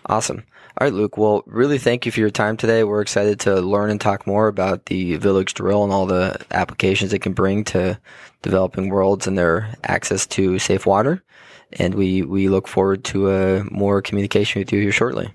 Awesome. 0.06 0.44
All 0.80 0.84
right, 0.84 0.94
Luke. 0.94 1.18
Well, 1.18 1.42
really 1.46 1.78
thank 1.78 2.06
you 2.06 2.12
for 2.12 2.20
your 2.20 2.30
time 2.30 2.56
today. 2.56 2.84
We're 2.84 3.00
excited 3.00 3.40
to 3.40 3.60
learn 3.60 3.90
and 3.90 4.00
talk 4.00 4.28
more 4.28 4.46
about 4.46 4.86
the 4.86 5.16
Village 5.16 5.54
Drill 5.54 5.82
and 5.82 5.92
all 5.92 6.06
the 6.06 6.40
applications 6.52 7.12
it 7.12 7.18
can 7.18 7.32
bring 7.32 7.64
to 7.64 7.98
developing 8.42 8.88
worlds 8.88 9.26
and 9.26 9.36
their 9.36 9.74
access 9.82 10.24
to 10.28 10.60
safe 10.60 10.86
water. 10.86 11.24
And 11.72 11.96
we, 11.96 12.22
we 12.22 12.48
look 12.48 12.68
forward 12.68 13.02
to 13.06 13.28
uh, 13.28 13.64
more 13.72 14.00
communication 14.00 14.60
with 14.60 14.72
you 14.72 14.80
here 14.80 14.92
shortly. 14.92 15.34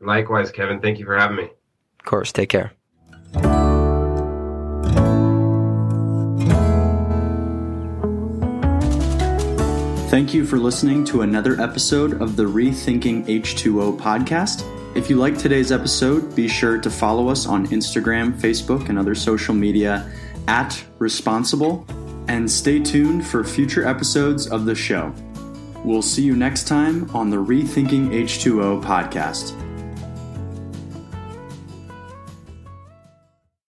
Likewise, 0.00 0.50
Kevin. 0.50 0.80
Thank 0.80 0.98
you 0.98 1.06
for 1.06 1.16
having 1.16 1.38
me. 1.38 1.44
Of 1.44 2.04
course. 2.04 2.30
Take 2.30 2.50
care. 2.50 2.72
Thank 10.12 10.34
you 10.34 10.44
for 10.44 10.58
listening 10.58 11.06
to 11.06 11.22
another 11.22 11.58
episode 11.58 12.20
of 12.20 12.36
the 12.36 12.42
Rethinking 12.42 13.24
H2O 13.24 13.98
podcast. 13.98 14.62
If 14.94 15.08
you 15.08 15.16
like 15.16 15.38
today's 15.38 15.72
episode, 15.72 16.36
be 16.36 16.48
sure 16.48 16.76
to 16.76 16.90
follow 16.90 17.28
us 17.30 17.46
on 17.46 17.66
Instagram, 17.68 18.38
Facebook, 18.38 18.90
and 18.90 18.98
other 18.98 19.14
social 19.14 19.54
media 19.54 20.12
at 20.48 20.84
Responsible, 20.98 21.86
and 22.28 22.50
stay 22.50 22.78
tuned 22.78 23.26
for 23.26 23.42
future 23.42 23.88
episodes 23.88 24.46
of 24.48 24.66
the 24.66 24.74
show. 24.74 25.14
We'll 25.82 26.02
see 26.02 26.24
you 26.24 26.36
next 26.36 26.68
time 26.68 27.08
on 27.16 27.30
the 27.30 27.38
Rethinking 27.38 28.10
H2O 28.10 28.84
podcast. 28.84 29.56